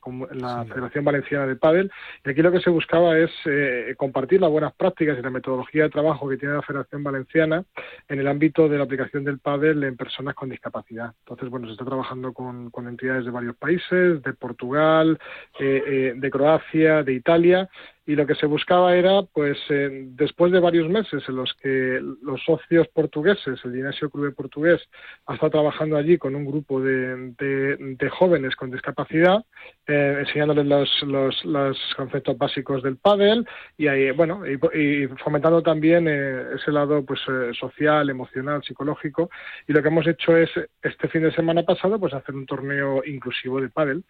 [0.68, 1.90] Federación Valenciana de Padel.
[2.24, 5.84] Y aquí lo que se buscaba es eh, compartir las buenas prácticas y la metodología
[5.84, 7.64] de trabajo que tiene la Federación Valenciana
[8.08, 11.12] en el ámbito de la aplicación del pádel en personas con discapacidad.
[11.20, 15.18] Entonces, bueno, se está trabajando con, entidades de varios países, de Portugal,
[15.58, 17.68] eh, eh, de Croacia, de Italia,
[18.06, 22.42] y lo que se buscaba era, pues, después de varios meses en los que los
[22.44, 24.80] socios portugueses, el Gimnasio Club Portugués,
[25.26, 29.44] ha estado trabajando allí con un grupo de, de, jóvenes con discapacidad,
[29.86, 30.66] eh, enseñándoles
[31.02, 33.46] los, los, conceptos básicos del pádel
[33.76, 39.30] y ahí, bueno, y, fomentando también eh, ese lado pues eh, social, emocional, psicológico.
[39.66, 40.50] Y lo que hemos hecho es
[40.82, 44.04] este fin de semana pasado, pues hacer un torneo inclusivo de pádel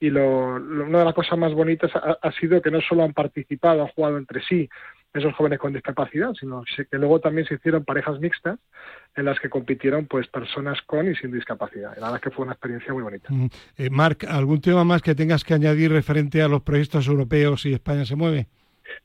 [0.00, 3.12] y lo, una de las cosas más bonitas ha, ha, sido que no solo han
[3.12, 4.68] participado, han jugado entre sí
[5.14, 8.58] esos jóvenes con discapacidad, sino que luego también se hicieron parejas mixtas
[9.16, 11.90] en las que compitieron pues personas con y sin discapacidad.
[11.96, 13.28] la verdad es que fue una experiencia muy bonita.
[13.30, 13.48] Mm.
[13.76, 17.72] Eh, Marc, ¿algún tema más que tengas que añadir referente a los proyectos europeos y
[17.72, 18.48] España se mueve?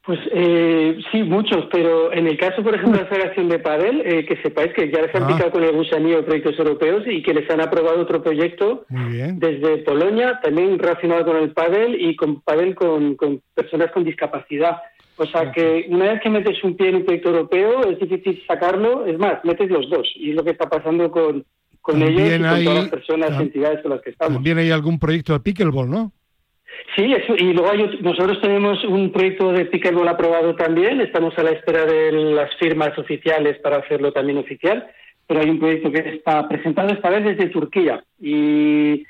[0.05, 4.01] Pues eh, sí, muchos, pero en el caso, por ejemplo, de la Federación de Padel,
[4.05, 5.27] eh, que sepáis que ya les han ah.
[5.27, 10.39] picado con el gusanillo proyectos europeos y que les han aprobado otro proyecto desde Polonia,
[10.43, 13.17] también relacionado con el Padel y con Padel con
[13.55, 14.77] personas con discapacidad.
[15.17, 18.41] O sea que una vez que metes un pie en un proyecto europeo es difícil
[18.47, 20.07] sacarlo, es más, metes los dos.
[20.15, 21.45] Y es lo que está pasando con,
[21.81, 24.35] con ellos y con todas las personas entidades con las que estamos.
[24.35, 26.11] También hay algún proyecto de pickleball, ¿no?
[26.95, 31.43] Sí, eso, y luego hay, nosotros tenemos un proyecto de pickleball aprobado también, estamos a
[31.43, 34.85] la espera de las firmas oficiales para hacerlo también oficial,
[35.25, 39.05] pero hay un proyecto que está presentado esta vez desde Turquía y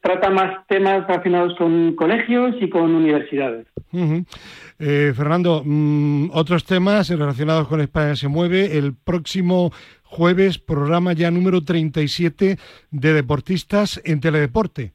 [0.00, 3.66] trata más temas relacionados con colegios y con universidades.
[4.78, 8.78] Eh, Fernando, mm, otros temas relacionados con España se mueve.
[8.78, 9.72] El próximo
[10.02, 12.58] jueves, programa ya número 37
[12.90, 14.92] de deportistas en teledeporte.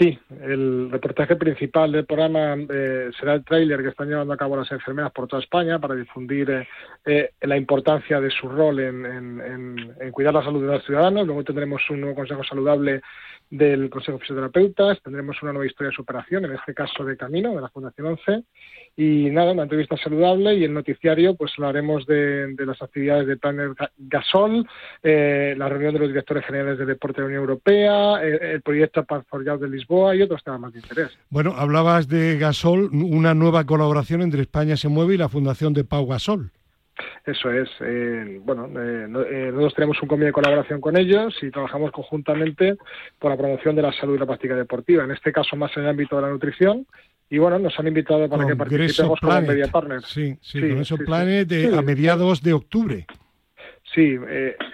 [0.00, 4.56] Sí, el reportaje principal del programa eh, será el tráiler que están llevando a cabo
[4.56, 6.66] las enfermeras por toda España para difundir eh,
[7.04, 11.26] eh, la importancia de su rol en, en, cuidar la salud de los ciudadanos.
[11.26, 13.02] Luego tendremos un nuevo consejo saludable
[13.50, 17.54] del Consejo de Fisioterapeutas, tendremos una nueva historia de superación, en este caso de Camino,
[17.54, 18.44] de la Fundación 11,
[18.96, 23.36] y nada, una entrevista saludable y el noticiario pues hablaremos de, de las actividades de
[23.36, 24.66] Planner Gasol,
[25.02, 28.62] eh, la reunión de los directores generales de deporte de la Unión Europea, eh, el,
[28.62, 31.10] proyecto Path for de Lisboa y otros temas de interés.
[31.30, 35.84] Bueno, hablabas de Gasol, una nueva colaboración entre España se mueve y la Fundación de
[35.84, 36.52] Pau Gasol.
[37.24, 37.68] Eso es.
[37.80, 42.76] Eh, bueno, eh, eh, nosotros tenemos un convenio de colaboración con ellos y trabajamos conjuntamente
[43.18, 45.04] por la promoción de la salud y la práctica deportiva.
[45.04, 46.86] En este caso, más en el ámbito de la nutrición.
[47.28, 50.06] Y bueno, nos han invitado para que participemos como Media Partners.
[50.06, 53.06] Sí, sí, con esos planes de, a mediados de octubre.
[53.94, 54.16] Sí,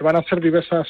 [0.00, 0.88] van a ser diversas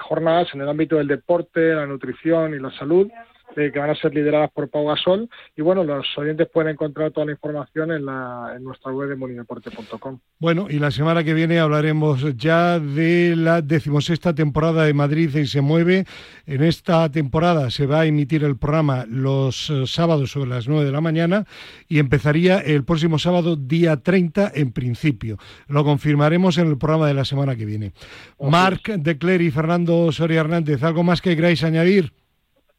[0.00, 3.08] jornadas en el ámbito del deporte, la nutrición y la salud
[3.56, 5.28] que van a ser lideradas por Pau Gasol.
[5.56, 9.16] Y bueno, los oyentes pueden encontrar toda la información en, la, en nuestra web de
[9.16, 10.18] monideporte.com.
[10.38, 15.46] Bueno, y la semana que viene hablaremos ya de la decimosexta temporada de Madrid y
[15.46, 16.04] se mueve.
[16.46, 20.84] En esta temporada se va a emitir el programa los eh, sábados sobre las 9
[20.84, 21.44] de la mañana
[21.88, 25.38] y empezaría el próximo sábado, día 30, en principio.
[25.68, 27.92] Lo confirmaremos en el programa de la semana que viene.
[28.38, 32.12] Marc Decler y Fernando Soria Hernández, ¿algo más que queráis añadir?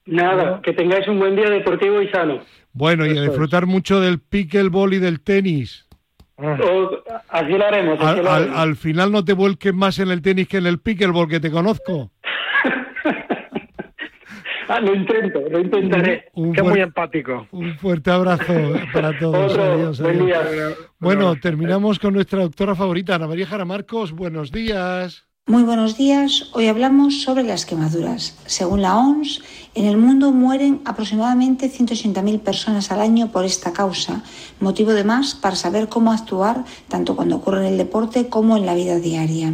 [0.08, 2.40] Nada, que tengáis un buen día deportivo y sano.
[2.72, 5.86] Bueno, y a disfrutar mucho del pickleball y del tenis.
[6.38, 8.00] así lo haremos.
[8.00, 11.52] al, final no te vuelques más en el tenis que en el pickleball, que te
[11.52, 12.12] conozco.
[14.70, 16.30] ah, lo intento, lo intentaré.
[16.34, 17.46] Un, muy empático.
[17.52, 18.54] Un fuerte abrazo
[18.94, 19.58] para todos.
[19.58, 20.02] adiós,
[21.00, 24.14] Bueno, terminamos con nuestra doctora favorita, Ana María Jara Marcos.
[24.14, 25.27] Buenos días.
[25.50, 26.50] Muy buenos días.
[26.52, 28.36] Hoy hablamos sobre las quemaduras.
[28.48, 29.40] Según la OMS,
[29.76, 34.24] en el mundo mueren aproximadamente 180.000 personas al año por esta causa,
[34.60, 38.66] motivo de más para saber cómo actuar tanto cuando ocurre en el deporte como en
[38.66, 39.54] la vida diaria.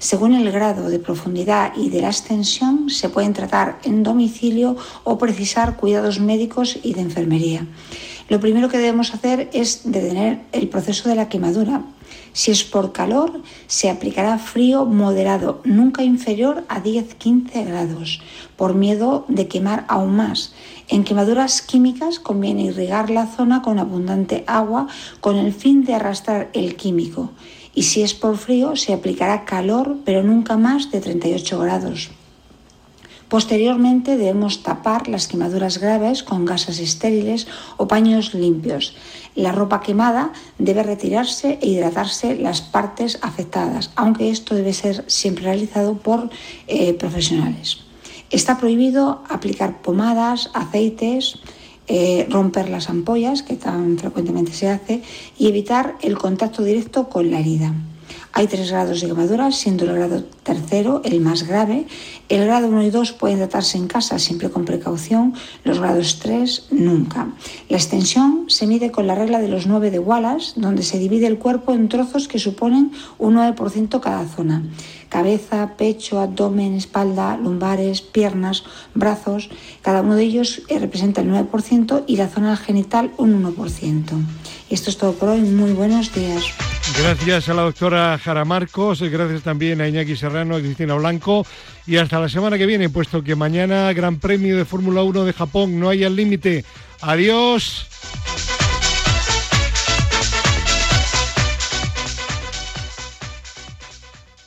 [0.00, 5.18] Según el grado de profundidad y de la extensión, se pueden tratar en domicilio o
[5.18, 7.64] precisar cuidados médicos y de enfermería.
[8.28, 11.84] Lo primero que debemos hacer es detener el proceso de la quemadura.
[12.38, 18.20] Si es por calor, se aplicará frío moderado, nunca inferior a 10-15 grados,
[18.54, 20.54] por miedo de quemar aún más.
[20.86, 24.86] En quemaduras químicas conviene irrigar la zona con abundante agua
[25.20, 27.30] con el fin de arrastrar el químico.
[27.74, 32.12] Y si es por frío, se aplicará calor, pero nunca más de 38 grados.
[33.28, 38.96] Posteriormente debemos tapar las quemaduras graves con gasas estériles o paños limpios.
[39.34, 45.44] La ropa quemada debe retirarse e hidratarse las partes afectadas, aunque esto debe ser siempre
[45.44, 46.30] realizado por
[46.66, 47.84] eh, profesionales.
[48.30, 51.38] Está prohibido aplicar pomadas, aceites,
[51.86, 55.02] eh, romper las ampollas, que tan frecuentemente se hace,
[55.38, 57.74] y evitar el contacto directo con la herida.
[58.32, 61.86] Hay tres grados de quemadura, siendo el grado tercero el más grave.
[62.28, 66.68] El grado 1 y 2 pueden tratarse en casa siempre con precaución, los grados 3
[66.70, 67.28] nunca.
[67.68, 71.26] La extensión se mide con la regla de los 9 de Wallace, donde se divide
[71.26, 74.62] el cuerpo en trozos que suponen un 9% cada zona.
[75.08, 78.64] Cabeza, pecho, abdomen, espalda, lumbares, piernas,
[78.94, 79.48] brazos,
[79.80, 84.02] cada uno de ellos eh, representa el 9% y la zona genital un 1%.
[84.70, 85.40] Esto es todo por hoy.
[85.40, 86.44] Muy buenos días.
[86.98, 91.46] Gracias a la doctora Jara Marcos, gracias también a Iñaki Serrano, a Cristina Blanco
[91.86, 95.32] y hasta la semana que viene, puesto que mañana Gran Premio de Fórmula 1 de
[95.32, 96.64] Japón no hay al límite.
[97.00, 97.86] Adiós.